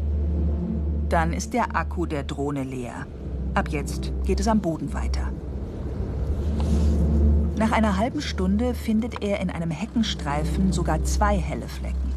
Dann 1.09 1.33
ist 1.33 1.55
der 1.55 1.77
Akku 1.77 2.07
der 2.07 2.25
Drohne 2.25 2.65
leer. 2.65 3.07
Ab 3.55 3.69
jetzt 3.69 4.11
geht 4.25 4.41
es 4.41 4.49
am 4.49 4.61
Boden 4.61 4.93
weiter. 4.93 5.33
Nach 7.57 7.71
einer 7.71 7.97
halben 7.97 8.21
Stunde 8.21 8.75
findet 8.75 9.23
er 9.23 9.41
in 9.41 9.49
einem 9.49 9.71
Heckenstreifen 9.71 10.73
sogar 10.73 11.05
zwei 11.05 11.39
helle 11.39 11.69
Flecken. 11.69 12.16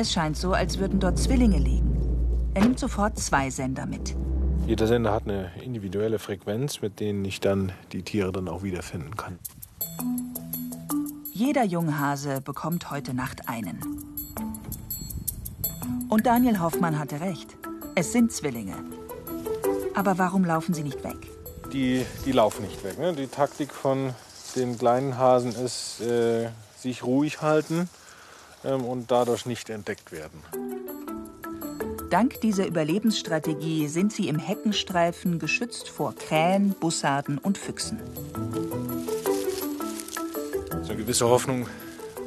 Es 0.00 0.12
scheint 0.12 0.36
so, 0.36 0.52
als 0.52 0.78
würden 0.78 1.00
dort 1.00 1.18
Zwillinge 1.18 1.58
liegen. 1.58 2.52
Er 2.54 2.62
nimmt 2.62 2.78
sofort 2.78 3.18
zwei 3.18 3.50
Sender 3.50 3.84
mit. 3.84 4.14
Jeder 4.64 4.86
Sender 4.86 5.12
hat 5.12 5.24
eine 5.24 5.50
individuelle 5.60 6.20
Frequenz, 6.20 6.80
mit 6.80 7.00
denen 7.00 7.24
ich 7.24 7.40
dann 7.40 7.72
die 7.90 8.02
Tiere 8.04 8.30
dann 8.30 8.46
auch 8.46 8.62
wiederfinden 8.62 9.16
kann. 9.16 9.40
Jeder 11.32 11.64
Junghase 11.64 12.40
bekommt 12.40 12.92
heute 12.92 13.12
Nacht 13.12 13.48
einen. 13.48 13.80
Und 16.08 16.26
Daniel 16.26 16.60
Hoffmann 16.60 16.96
hatte 16.96 17.20
recht. 17.20 17.56
Es 17.96 18.12
sind 18.12 18.30
Zwillinge. 18.30 18.76
Aber 19.96 20.16
warum 20.16 20.44
laufen 20.44 20.74
sie 20.74 20.84
nicht 20.84 21.02
weg? 21.02 21.26
Die, 21.72 22.06
die 22.24 22.32
laufen 22.32 22.64
nicht 22.64 22.84
weg. 22.84 23.00
Ne? 23.00 23.14
Die 23.14 23.26
Taktik 23.26 23.72
von 23.72 24.14
den 24.54 24.78
kleinen 24.78 25.18
Hasen 25.18 25.50
ist, 25.56 26.00
äh, 26.02 26.50
sich 26.78 27.02
ruhig 27.02 27.42
halten 27.42 27.88
und 28.76 29.10
dadurch 29.10 29.46
nicht 29.46 29.70
entdeckt 29.70 30.12
werden. 30.12 30.42
Dank 32.10 32.40
dieser 32.40 32.66
Überlebensstrategie 32.66 33.86
sind 33.88 34.12
sie 34.12 34.28
im 34.28 34.38
Heckenstreifen 34.38 35.38
geschützt 35.38 35.90
vor 35.90 36.14
Krähen, 36.14 36.70
Bussarden 36.80 37.36
und 37.36 37.58
Füchsen. 37.58 38.00
So 40.82 40.92
eine 40.92 40.96
gewisse 40.96 41.28
Hoffnung 41.28 41.66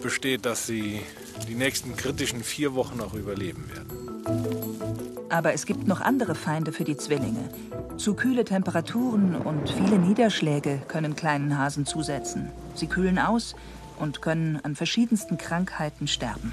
besteht, 0.04 0.46
dass 0.46 0.68
sie 0.68 1.02
die 1.48 1.56
nächsten 1.56 1.96
kritischen 1.96 2.44
vier 2.44 2.76
Wochen 2.76 2.98
noch 2.98 3.16
überleben 3.16 3.70
werden. 3.74 5.26
Aber 5.30 5.54
es 5.54 5.66
gibt 5.66 5.88
noch 5.88 6.02
andere 6.02 6.36
Feinde 6.36 6.72
für 6.72 6.84
die 6.84 6.98
Zwillinge. 6.98 7.50
Zu 7.98 8.14
kühle 8.14 8.46
Temperaturen 8.46 9.36
und 9.36 9.70
viele 9.70 9.98
Niederschläge 9.98 10.82
können 10.88 11.16
kleinen 11.16 11.58
Hasen 11.58 11.86
zusetzen. 11.86 12.52
Sie 12.76 12.88
kühlen 12.88 13.18
aus 13.18 13.56
und 14.02 14.22
können 14.22 14.60
an 14.64 14.76
verschiedensten 14.76 15.38
Krankheiten 15.38 16.08
sterben. 16.08 16.52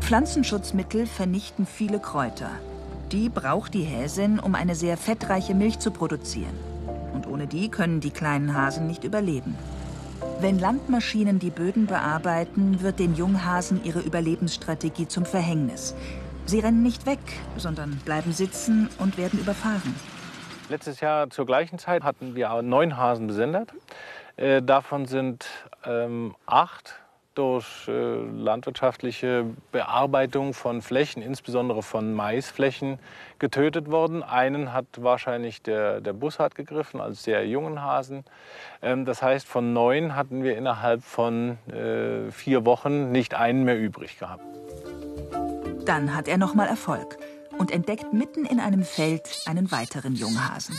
Pflanzenschutzmittel 0.00 1.06
vernichten 1.06 1.64
viele 1.64 1.98
Kräuter. 1.98 2.50
Die 3.12 3.28
braucht 3.28 3.72
die 3.72 3.84
Häsin, 3.84 4.38
um 4.38 4.54
eine 4.54 4.74
sehr 4.74 4.96
fettreiche 4.96 5.54
Milch 5.54 5.78
zu 5.78 5.90
produzieren. 5.90 6.54
Und 7.14 7.26
ohne 7.26 7.46
die 7.46 7.68
können 7.68 8.00
die 8.00 8.10
kleinen 8.10 8.54
Hasen 8.54 8.86
nicht 8.86 9.04
überleben. 9.04 9.54
Wenn 10.40 10.58
Landmaschinen 10.58 11.38
die 11.38 11.50
Böden 11.50 11.86
bearbeiten, 11.86 12.82
wird 12.82 12.98
den 12.98 13.14
Junghasen 13.14 13.84
ihre 13.84 14.00
Überlebensstrategie 14.00 15.08
zum 15.08 15.24
Verhängnis. 15.24 15.94
Sie 16.46 16.58
rennen 16.58 16.82
nicht 16.82 17.06
weg, 17.06 17.20
sondern 17.56 18.00
bleiben 18.04 18.32
sitzen 18.32 18.88
und 18.98 19.16
werden 19.16 19.38
überfahren. 19.38 19.94
Letztes 20.72 21.00
Jahr 21.00 21.28
zur 21.28 21.44
gleichen 21.44 21.78
Zeit 21.78 22.02
hatten 22.02 22.34
wir 22.34 22.62
neun 22.62 22.96
Hasen 22.96 23.26
besendet. 23.26 23.74
Äh, 24.38 24.62
davon 24.62 25.04
sind 25.04 25.46
ähm, 25.84 26.34
acht 26.46 26.94
durch 27.34 27.86
äh, 27.88 27.92
landwirtschaftliche 27.92 29.44
Bearbeitung 29.70 30.54
von 30.54 30.80
Flächen, 30.80 31.20
insbesondere 31.20 31.82
von 31.82 32.14
Maisflächen, 32.14 32.98
getötet 33.38 33.90
worden. 33.90 34.22
Einen 34.22 34.72
hat 34.72 34.86
wahrscheinlich 34.96 35.60
der, 35.60 36.00
der 36.00 36.14
Bussard 36.14 36.54
gegriffen, 36.54 37.02
als 37.02 37.22
sehr 37.22 37.46
jungen 37.46 37.82
Hasen. 37.82 38.24
Ähm, 38.80 39.04
das 39.04 39.20
heißt, 39.20 39.46
von 39.46 39.74
neun 39.74 40.16
hatten 40.16 40.42
wir 40.42 40.56
innerhalb 40.56 41.04
von 41.04 41.58
äh, 41.70 42.30
vier 42.30 42.64
Wochen 42.64 43.12
nicht 43.12 43.34
einen 43.34 43.64
mehr 43.64 43.78
übrig 43.78 44.18
gehabt. 44.18 44.42
Dann 45.84 46.16
hat 46.16 46.28
er 46.28 46.38
nochmal 46.38 46.68
Erfolg 46.68 47.18
und 47.58 47.70
entdeckt 47.70 48.12
mitten 48.12 48.44
in 48.44 48.60
einem 48.60 48.84
Feld 48.84 49.42
einen 49.46 49.70
weiteren 49.70 50.14
Junghasen. 50.14 50.76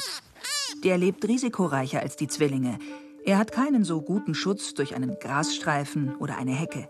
Der 0.84 0.98
lebt 0.98 1.26
risikoreicher 1.28 2.02
als 2.02 2.16
die 2.16 2.28
Zwillinge. 2.28 2.78
Er 3.26 3.38
hat 3.38 3.52
keinen 3.52 3.86
so 3.86 4.02
guten 4.02 4.36
Schutz 4.36 4.74
durch 4.74 4.96
einen 4.96 5.18
Grasstreifen 5.20 6.16
oder 6.18 6.38
eine 6.38 6.52
Hecke. 6.52 6.90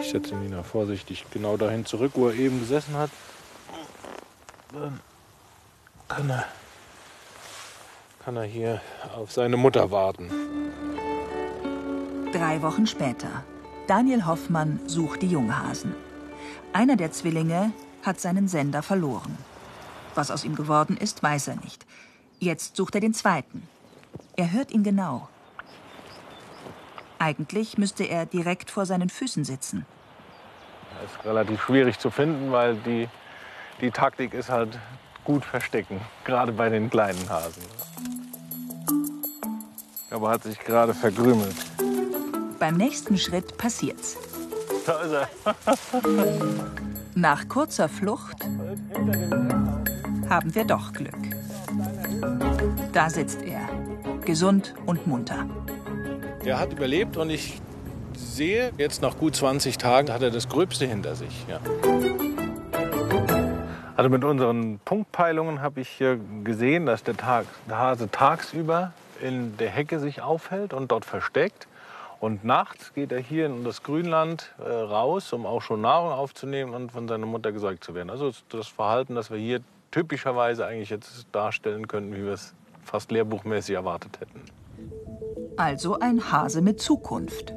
Ich 0.00 0.10
setze 0.10 0.34
Nina 0.34 0.62
vorsichtig 0.64 1.26
genau 1.30 1.56
dahin 1.56 1.86
zurück, 1.86 2.12
wo 2.14 2.28
er 2.28 2.34
eben 2.34 2.58
gesessen 2.58 2.94
hat. 2.94 3.10
Dann 4.72 5.00
kann 6.08 6.30
er, 6.30 6.44
kann 8.24 8.36
er 8.36 8.44
hier 8.44 8.80
auf 9.14 9.30
seine 9.30 9.56
Mutter 9.56 9.90
warten. 9.90 10.30
Drei 12.32 12.62
Wochen 12.62 12.86
später. 12.86 13.44
Daniel 13.86 14.26
Hoffmann 14.26 14.80
sucht 14.86 15.22
die 15.22 15.28
Junghasen. 15.28 15.94
Einer 16.72 16.96
der 16.96 17.12
Zwillinge 17.12 17.72
hat 18.02 18.20
seinen 18.20 18.48
Sender 18.48 18.82
verloren. 18.82 19.36
Was 20.14 20.30
aus 20.30 20.44
ihm 20.44 20.54
geworden 20.54 20.96
ist, 20.96 21.22
weiß 21.22 21.48
er 21.48 21.56
nicht. 21.56 21.86
Jetzt 22.38 22.76
sucht 22.76 22.94
er 22.94 23.00
den 23.00 23.14
zweiten. 23.14 23.68
Er 24.36 24.52
hört 24.52 24.70
ihn 24.72 24.82
genau. 24.82 25.28
Eigentlich 27.18 27.78
müsste 27.78 28.04
er 28.04 28.26
direkt 28.26 28.70
vor 28.70 28.84
seinen 28.84 29.08
Füßen 29.08 29.44
sitzen. 29.44 29.86
Das 31.00 31.12
ist 31.12 31.24
relativ 31.24 31.62
schwierig 31.62 31.98
zu 31.98 32.10
finden, 32.10 32.50
weil 32.50 32.76
die, 32.76 33.08
die 33.80 33.90
Taktik 33.90 34.34
ist 34.34 34.50
halt 34.50 34.78
gut 35.24 35.44
verstecken, 35.44 36.00
gerade 36.24 36.52
bei 36.52 36.68
den 36.68 36.90
kleinen 36.90 37.28
Hasen. 37.28 37.62
Aber 40.10 40.30
hat 40.30 40.42
sich 40.42 40.58
gerade 40.58 40.92
verkrümelt. 40.92 41.56
Beim 42.58 42.76
nächsten 42.76 43.16
Schritt 43.16 43.56
passiert's. 43.56 44.16
Da 44.84 45.00
ist 45.02 45.12
er. 45.12 45.28
Nach 47.14 47.46
kurzer 47.46 47.90
Flucht 47.90 48.46
haben 50.30 50.54
wir 50.54 50.64
doch 50.64 50.92
Glück. 50.94 51.14
Da 52.92 53.10
sitzt 53.10 53.42
er, 53.42 53.68
gesund 54.24 54.74
und 54.86 55.06
munter. 55.06 55.46
Der 56.44 56.58
hat 56.58 56.72
überlebt 56.72 57.18
und 57.18 57.28
ich 57.28 57.60
sehe, 58.16 58.72
jetzt 58.78 59.02
nach 59.02 59.18
gut 59.18 59.36
20 59.36 59.76
Tagen 59.76 60.10
hat 60.10 60.22
er 60.22 60.30
das 60.30 60.48
Gröbste 60.48 60.86
hinter 60.86 61.14
sich. 61.14 61.44
Ja. 61.48 61.60
Also 63.94 64.08
mit 64.08 64.24
unseren 64.24 64.80
Punktpeilungen 64.84 65.60
habe 65.60 65.82
ich 65.82 65.88
hier 65.88 66.18
gesehen, 66.44 66.86
dass 66.86 67.02
der, 67.02 67.16
Tag, 67.16 67.44
der 67.68 67.78
Hase 67.78 68.10
tagsüber 68.10 68.94
in 69.20 69.56
der 69.58 69.68
Hecke 69.68 70.00
sich 70.00 70.22
aufhält 70.22 70.72
und 70.72 70.90
dort 70.90 71.04
versteckt. 71.04 71.68
Und 72.22 72.44
nachts 72.44 72.94
geht 72.94 73.10
er 73.10 73.18
hier 73.18 73.46
in 73.46 73.64
das 73.64 73.82
Grünland 73.82 74.54
äh, 74.64 74.70
raus, 74.70 75.32
um 75.32 75.44
auch 75.44 75.60
schon 75.60 75.80
Nahrung 75.80 76.12
aufzunehmen 76.12 76.72
und 76.72 76.92
von 76.92 77.08
seiner 77.08 77.26
Mutter 77.26 77.50
gesäugt 77.50 77.82
zu 77.82 77.96
werden. 77.96 78.10
Also 78.10 78.30
das 78.48 78.68
Verhalten, 78.68 79.16
das 79.16 79.32
wir 79.32 79.38
hier 79.38 79.58
typischerweise 79.90 80.64
eigentlich 80.64 80.90
jetzt 80.90 81.26
darstellen 81.32 81.88
könnten, 81.88 82.14
wie 82.14 82.24
wir 82.24 82.34
es 82.34 82.54
fast 82.84 83.10
lehrbuchmäßig 83.10 83.74
erwartet 83.74 84.20
hätten. 84.20 84.40
Also 85.56 85.98
ein 85.98 86.30
Hase 86.30 86.62
mit 86.62 86.80
Zukunft. 86.80 87.54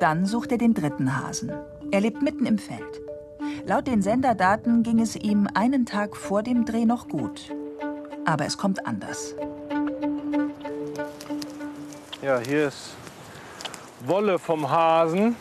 Dann 0.00 0.26
sucht 0.26 0.50
er 0.50 0.58
den 0.58 0.74
dritten 0.74 1.16
Hasen. 1.16 1.52
Er 1.92 2.00
lebt 2.00 2.22
mitten 2.22 2.44
im 2.44 2.58
Feld. 2.58 3.00
Laut 3.66 3.86
den 3.86 4.02
Senderdaten 4.02 4.82
ging 4.82 4.98
es 4.98 5.14
ihm 5.14 5.46
einen 5.54 5.86
Tag 5.86 6.16
vor 6.16 6.42
dem 6.42 6.64
Dreh 6.64 6.86
noch 6.86 7.06
gut. 7.06 7.54
Aber 8.24 8.46
es 8.46 8.58
kommt 8.58 8.84
anders. 8.84 9.36
Ja, 12.20 12.40
hier 12.40 12.66
ist 12.66 12.96
Wolle 14.00 14.40
vom 14.40 14.68
Hasen. 14.68 15.36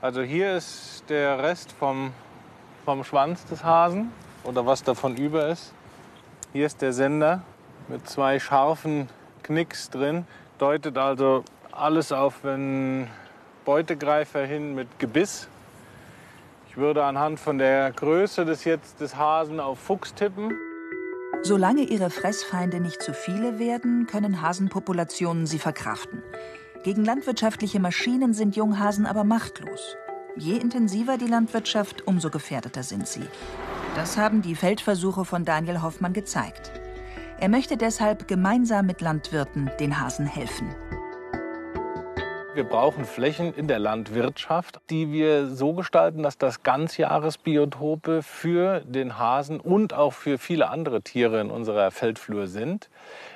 Also 0.00 0.22
hier 0.22 0.56
ist 0.56 1.02
der 1.08 1.42
Rest 1.42 1.72
vom, 1.72 2.12
vom 2.84 3.02
Schwanz 3.02 3.44
des 3.46 3.64
Hasen 3.64 4.12
oder 4.44 4.64
was 4.64 4.84
davon 4.84 5.16
über 5.16 5.48
ist. 5.48 5.74
Hier 6.52 6.66
ist 6.66 6.82
der 6.82 6.92
Sender 6.92 7.42
mit 7.88 8.08
zwei 8.08 8.38
scharfen 8.38 9.08
Knicks 9.42 9.90
drin. 9.90 10.24
Deutet 10.58 10.96
also 10.96 11.42
alles 11.72 12.12
auf 12.12 12.44
einen 12.44 13.10
Beutegreifer 13.64 14.44
hin 14.44 14.76
mit 14.76 15.00
Gebiss. 15.00 15.48
Ich 16.68 16.76
würde 16.76 17.04
anhand 17.04 17.40
von 17.40 17.58
der 17.58 17.90
Größe 17.90 18.44
des, 18.44 18.62
jetzt 18.64 19.00
des 19.00 19.16
Hasen 19.16 19.58
auf 19.58 19.80
Fuchs 19.80 20.14
tippen. 20.14 20.54
Solange 21.42 21.84
ihre 21.84 22.10
Fressfeinde 22.10 22.80
nicht 22.80 23.02
zu 23.02 23.14
viele 23.14 23.58
werden, 23.58 24.06
können 24.06 24.42
Hasenpopulationen 24.42 25.46
sie 25.46 25.58
verkraften. 25.58 26.22
Gegen 26.82 27.04
landwirtschaftliche 27.04 27.80
Maschinen 27.80 28.34
sind 28.34 28.56
Junghasen 28.56 29.06
aber 29.06 29.24
machtlos. 29.24 29.96
Je 30.36 30.56
intensiver 30.56 31.16
die 31.16 31.26
Landwirtschaft, 31.26 32.06
umso 32.06 32.30
gefährdeter 32.30 32.82
sind 32.82 33.08
sie. 33.08 33.24
Das 33.94 34.18
haben 34.18 34.42
die 34.42 34.54
Feldversuche 34.54 35.24
von 35.24 35.44
Daniel 35.44 35.82
Hoffmann 35.82 36.12
gezeigt. 36.12 36.72
Er 37.38 37.48
möchte 37.48 37.78
deshalb 37.78 38.28
gemeinsam 38.28 38.84
mit 38.84 39.00
Landwirten 39.00 39.70
den 39.80 39.98
Hasen 39.98 40.26
helfen. 40.26 40.74
Wir 42.52 42.64
brauchen 42.64 43.04
Flächen 43.04 43.54
in 43.54 43.68
der 43.68 43.78
Landwirtschaft, 43.78 44.80
die 44.90 45.12
wir 45.12 45.46
so 45.46 45.72
gestalten, 45.72 46.24
dass 46.24 46.36
das 46.36 46.64
Ganzjahresbiotope 46.64 48.24
für 48.24 48.80
den 48.80 49.20
Hasen 49.20 49.60
und 49.60 49.94
auch 49.94 50.12
für 50.12 50.36
viele 50.36 50.68
andere 50.68 51.00
Tiere 51.00 51.40
in 51.40 51.48
unserer 51.48 51.92
Feldflur 51.92 52.48
sind. 52.48 52.90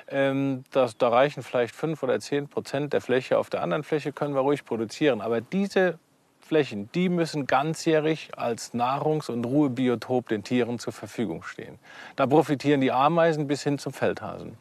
Ähm, 0.09 0.65
das, 0.71 0.97
da 0.97 1.07
reichen 1.07 1.43
vielleicht 1.43 1.73
fünf 1.73 2.03
oder 2.03 2.19
zehn 2.19 2.49
Prozent 2.49 2.91
der 2.91 2.99
Fläche. 2.99 3.37
Auf 3.37 3.49
der 3.49 3.61
anderen 3.61 3.83
Fläche 3.83 4.11
können 4.11 4.35
wir 4.35 4.41
ruhig 4.41 4.65
produzieren. 4.65 5.21
Aber 5.21 5.39
diese 5.39 5.97
Flächen, 6.41 6.89
die 6.93 7.07
müssen 7.07 7.47
ganzjährig 7.47 8.31
als 8.35 8.73
Nahrungs- 8.73 9.31
und 9.31 9.45
Ruhebiotop 9.45 10.27
den 10.27 10.43
Tieren 10.43 10.77
zur 10.77 10.91
Verfügung 10.91 11.41
stehen. 11.43 11.79
Da 12.17 12.27
profitieren 12.27 12.81
die 12.81 12.91
Ameisen 12.91 13.47
bis 13.47 13.63
hin 13.63 13.79
zum 13.79 13.93
Feldhasen. 13.93 14.57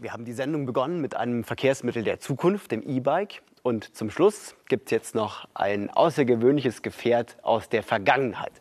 Wir 0.00 0.14
haben 0.14 0.24
die 0.24 0.32
Sendung 0.32 0.64
begonnen 0.64 1.02
mit 1.02 1.14
einem 1.14 1.44
Verkehrsmittel 1.44 2.02
der 2.02 2.20
Zukunft, 2.20 2.72
dem 2.72 2.82
E-Bike. 2.82 3.42
Und 3.62 3.94
zum 3.94 4.10
Schluss 4.10 4.56
gibt 4.66 4.86
es 4.86 4.92
jetzt 4.92 5.14
noch 5.14 5.46
ein 5.52 5.90
außergewöhnliches 5.90 6.80
Gefährt 6.80 7.36
aus 7.42 7.68
der 7.68 7.82
Vergangenheit, 7.82 8.52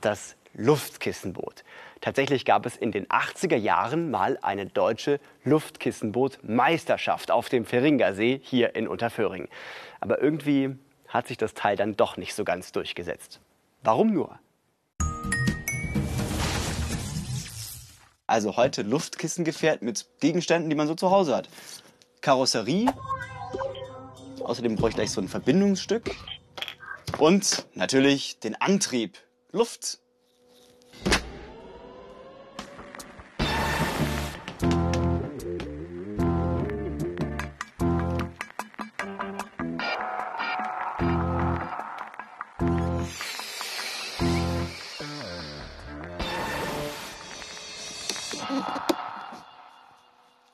das 0.00 0.34
Luftkissenboot. 0.54 1.62
Tatsächlich 2.00 2.44
gab 2.44 2.66
es 2.66 2.76
in 2.76 2.90
den 2.90 3.06
80er 3.06 3.54
Jahren 3.54 4.10
mal 4.10 4.40
eine 4.42 4.66
deutsche 4.66 5.20
Luftkissenboot-Meisterschaft 5.44 7.30
auf 7.30 7.48
dem 7.48 7.64
Feringersee 7.64 8.40
hier 8.42 8.74
in 8.74 8.88
Unterföhring. 8.88 9.46
Aber 10.00 10.20
irgendwie 10.20 10.74
hat 11.06 11.28
sich 11.28 11.36
das 11.36 11.54
Teil 11.54 11.76
dann 11.76 11.96
doch 11.96 12.16
nicht 12.16 12.34
so 12.34 12.42
ganz 12.42 12.72
durchgesetzt. 12.72 13.40
Warum 13.84 14.12
nur? 14.12 14.40
Also 18.28 18.58
heute 18.58 18.82
Luftkissengefährt 18.82 19.80
mit 19.80 20.06
Gegenständen, 20.20 20.68
die 20.68 20.76
man 20.76 20.86
so 20.86 20.94
zu 20.94 21.10
Hause 21.10 21.34
hat. 21.34 21.48
Karosserie. 22.20 22.92
Außerdem 24.44 24.76
brauche 24.76 24.90
ich 24.90 24.94
gleich 24.94 25.10
so 25.10 25.22
ein 25.22 25.28
Verbindungsstück. 25.28 26.14
Und 27.16 27.64
natürlich 27.74 28.38
den 28.38 28.54
Antrieb. 28.54 29.16
Luft. 29.50 30.00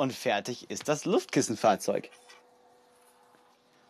Und 0.04 0.12
fertig 0.12 0.70
ist 0.70 0.86
das 0.86 1.06
Luftkissenfahrzeug. 1.06 2.10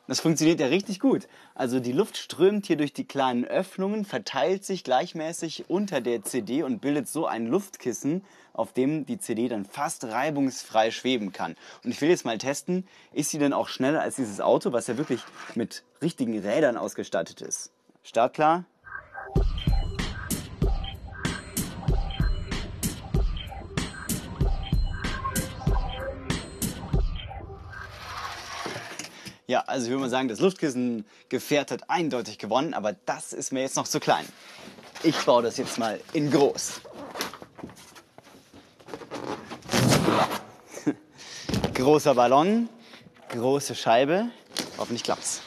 Das 0.06 0.20
funktioniert 0.20 0.60
ja 0.60 0.68
richtig 0.68 1.00
gut. 1.00 1.26
Also 1.56 1.80
die 1.80 1.90
Luft 1.90 2.16
strömt 2.16 2.66
hier 2.66 2.76
durch 2.76 2.92
die 2.92 3.04
kleinen 3.04 3.44
Öffnungen, 3.44 4.04
verteilt 4.04 4.64
sich 4.64 4.84
gleichmäßig 4.84 5.68
unter 5.68 6.00
der 6.00 6.22
CD 6.22 6.62
und 6.62 6.80
bildet 6.80 7.08
so 7.08 7.26
ein 7.26 7.48
Luftkissen, 7.48 8.24
auf 8.52 8.72
dem 8.72 9.06
die 9.06 9.18
CD 9.18 9.48
dann 9.48 9.64
fast 9.64 10.04
reibungsfrei 10.04 10.92
schweben 10.92 11.32
kann. 11.32 11.56
Und 11.82 11.90
ich 11.90 12.00
will 12.00 12.10
jetzt 12.10 12.24
mal 12.24 12.38
testen, 12.38 12.86
ist 13.12 13.30
sie 13.30 13.40
denn 13.40 13.52
auch 13.52 13.66
schneller 13.66 14.00
als 14.00 14.14
dieses 14.14 14.40
Auto, 14.40 14.70
was 14.70 14.86
ja 14.86 14.96
wirklich 14.96 15.20
mit 15.56 15.82
richtigen 16.00 16.38
Rädern 16.38 16.76
ausgestattet 16.76 17.40
ist. 17.40 17.72
Startklar. 18.04 18.66
Ja, 29.46 29.60
also 29.66 29.84
ich 29.84 29.90
würde 29.90 30.00
mal 30.02 30.10
sagen, 30.10 30.28
das 30.28 30.40
Luftkissengefährt 30.40 31.70
hat 31.70 31.90
eindeutig 31.90 32.38
gewonnen, 32.38 32.72
aber 32.72 32.94
das 33.04 33.34
ist 33.34 33.52
mir 33.52 33.60
jetzt 33.60 33.76
noch 33.76 33.86
zu 33.86 34.00
klein. 34.00 34.24
Ich 35.02 35.18
baue 35.18 35.42
das 35.42 35.58
jetzt 35.58 35.78
mal 35.78 36.00
in 36.14 36.30
groß. 36.30 36.80
Großer 41.74 42.14
Ballon, 42.14 42.70
große 43.28 43.74
Scheibe. 43.74 44.30
Hoffentlich 44.78 45.02
klappt's. 45.02 45.42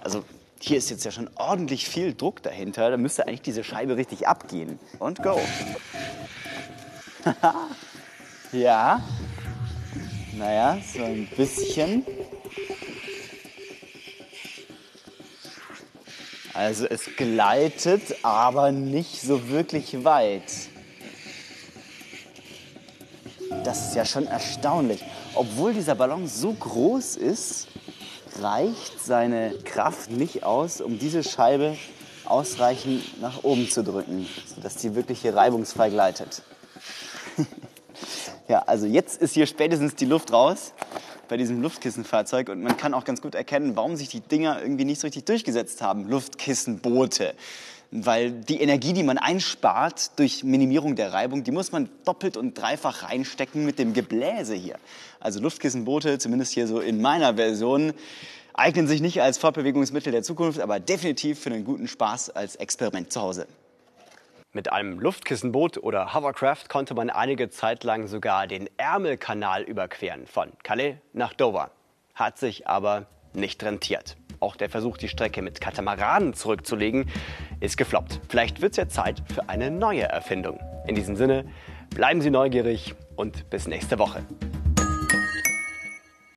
Also 0.00 0.24
hier 0.58 0.78
ist 0.78 0.90
jetzt 0.90 1.04
ja 1.04 1.12
schon 1.12 1.30
ordentlich 1.36 1.88
viel 1.88 2.14
Druck 2.14 2.42
dahinter. 2.42 2.90
Da 2.90 2.96
müsste 2.96 3.28
eigentlich 3.28 3.42
diese 3.42 3.62
Scheibe 3.62 3.96
richtig 3.96 4.26
abgehen. 4.26 4.80
Und 4.98 5.22
go. 5.22 5.40
ja. 8.52 9.02
Naja, 10.32 10.78
so 10.92 11.04
ein 11.04 11.28
bisschen. 11.36 12.04
Also 16.54 16.86
es 16.86 17.16
gleitet, 17.16 18.16
aber 18.22 18.70
nicht 18.70 19.20
so 19.20 19.48
wirklich 19.48 20.04
weit. 20.04 20.52
Das 23.64 23.88
ist 23.88 23.96
ja 23.96 24.04
schon 24.04 24.28
erstaunlich. 24.28 25.02
Obwohl 25.34 25.74
dieser 25.74 25.96
Ballon 25.96 26.28
so 26.28 26.52
groß 26.52 27.16
ist, 27.16 27.66
reicht 28.40 29.04
seine 29.04 29.54
Kraft 29.64 30.10
nicht 30.10 30.44
aus, 30.44 30.80
um 30.80 30.98
diese 30.98 31.24
Scheibe 31.24 31.76
ausreichend 32.24 33.20
nach 33.20 33.42
oben 33.42 33.68
zu 33.68 33.82
drücken, 33.82 34.28
sodass 34.54 34.76
die 34.76 34.94
wirklich 34.94 35.22
hier 35.22 35.34
reibungsfrei 35.34 35.90
gleitet. 35.90 36.42
ja, 38.48 38.60
also 38.60 38.86
jetzt 38.86 39.20
ist 39.20 39.34
hier 39.34 39.46
spätestens 39.46 39.96
die 39.96 40.06
Luft 40.06 40.32
raus 40.32 40.72
bei 41.28 41.36
diesem 41.36 41.62
Luftkissenfahrzeug 41.62 42.48
und 42.48 42.62
man 42.62 42.76
kann 42.76 42.94
auch 42.94 43.04
ganz 43.04 43.20
gut 43.20 43.34
erkennen, 43.34 43.76
warum 43.76 43.96
sich 43.96 44.08
die 44.08 44.20
Dinger 44.20 44.60
irgendwie 44.60 44.84
nicht 44.84 45.00
so 45.00 45.06
richtig 45.06 45.24
durchgesetzt 45.24 45.82
haben. 45.82 46.08
Luftkissenboote. 46.08 47.34
Weil 47.90 48.32
die 48.32 48.60
Energie, 48.60 48.92
die 48.92 49.04
man 49.04 49.18
einspart 49.18 50.18
durch 50.18 50.42
Minimierung 50.42 50.96
der 50.96 51.12
Reibung, 51.12 51.44
die 51.44 51.52
muss 51.52 51.70
man 51.70 51.88
doppelt 52.04 52.36
und 52.36 52.54
dreifach 52.54 53.04
reinstecken 53.04 53.64
mit 53.64 53.78
dem 53.78 53.92
Gebläse 53.92 54.54
hier. 54.54 54.76
Also 55.20 55.40
Luftkissenboote, 55.40 56.18
zumindest 56.18 56.52
hier 56.52 56.66
so 56.66 56.80
in 56.80 57.00
meiner 57.00 57.34
Version, 57.34 57.92
eignen 58.52 58.88
sich 58.88 59.00
nicht 59.00 59.22
als 59.22 59.38
Fortbewegungsmittel 59.38 60.12
der 60.12 60.22
Zukunft, 60.22 60.60
aber 60.60 60.80
definitiv 60.80 61.38
für 61.40 61.50
einen 61.50 61.64
guten 61.64 61.86
Spaß 61.86 62.30
als 62.30 62.56
Experiment 62.56 63.12
zu 63.12 63.20
Hause. 63.20 63.46
Mit 64.56 64.70
einem 64.70 65.00
Luftkissenboot 65.00 65.78
oder 65.78 66.14
Hovercraft 66.14 66.68
konnte 66.68 66.94
man 66.94 67.10
einige 67.10 67.50
Zeit 67.50 67.82
lang 67.82 68.06
sogar 68.06 68.46
den 68.46 68.70
Ärmelkanal 68.76 69.64
überqueren, 69.64 70.28
von 70.28 70.52
Calais 70.62 70.98
nach 71.12 71.34
Dover. 71.34 71.72
Hat 72.14 72.38
sich 72.38 72.68
aber 72.68 73.06
nicht 73.32 73.64
rentiert. 73.64 74.16
Auch 74.38 74.54
der 74.54 74.70
Versuch, 74.70 74.96
die 74.96 75.08
Strecke 75.08 75.42
mit 75.42 75.60
Katamaranen 75.60 76.34
zurückzulegen, 76.34 77.10
ist 77.58 77.76
gefloppt. 77.76 78.20
Vielleicht 78.28 78.62
wird 78.62 78.74
es 78.74 78.76
ja 78.76 78.88
Zeit 78.88 79.24
für 79.34 79.48
eine 79.48 79.72
neue 79.72 80.04
Erfindung. 80.04 80.60
In 80.86 80.94
diesem 80.94 81.16
Sinne, 81.16 81.46
bleiben 81.90 82.20
Sie 82.20 82.30
neugierig 82.30 82.94
und 83.16 83.50
bis 83.50 83.66
nächste 83.66 83.98
Woche. 83.98 84.24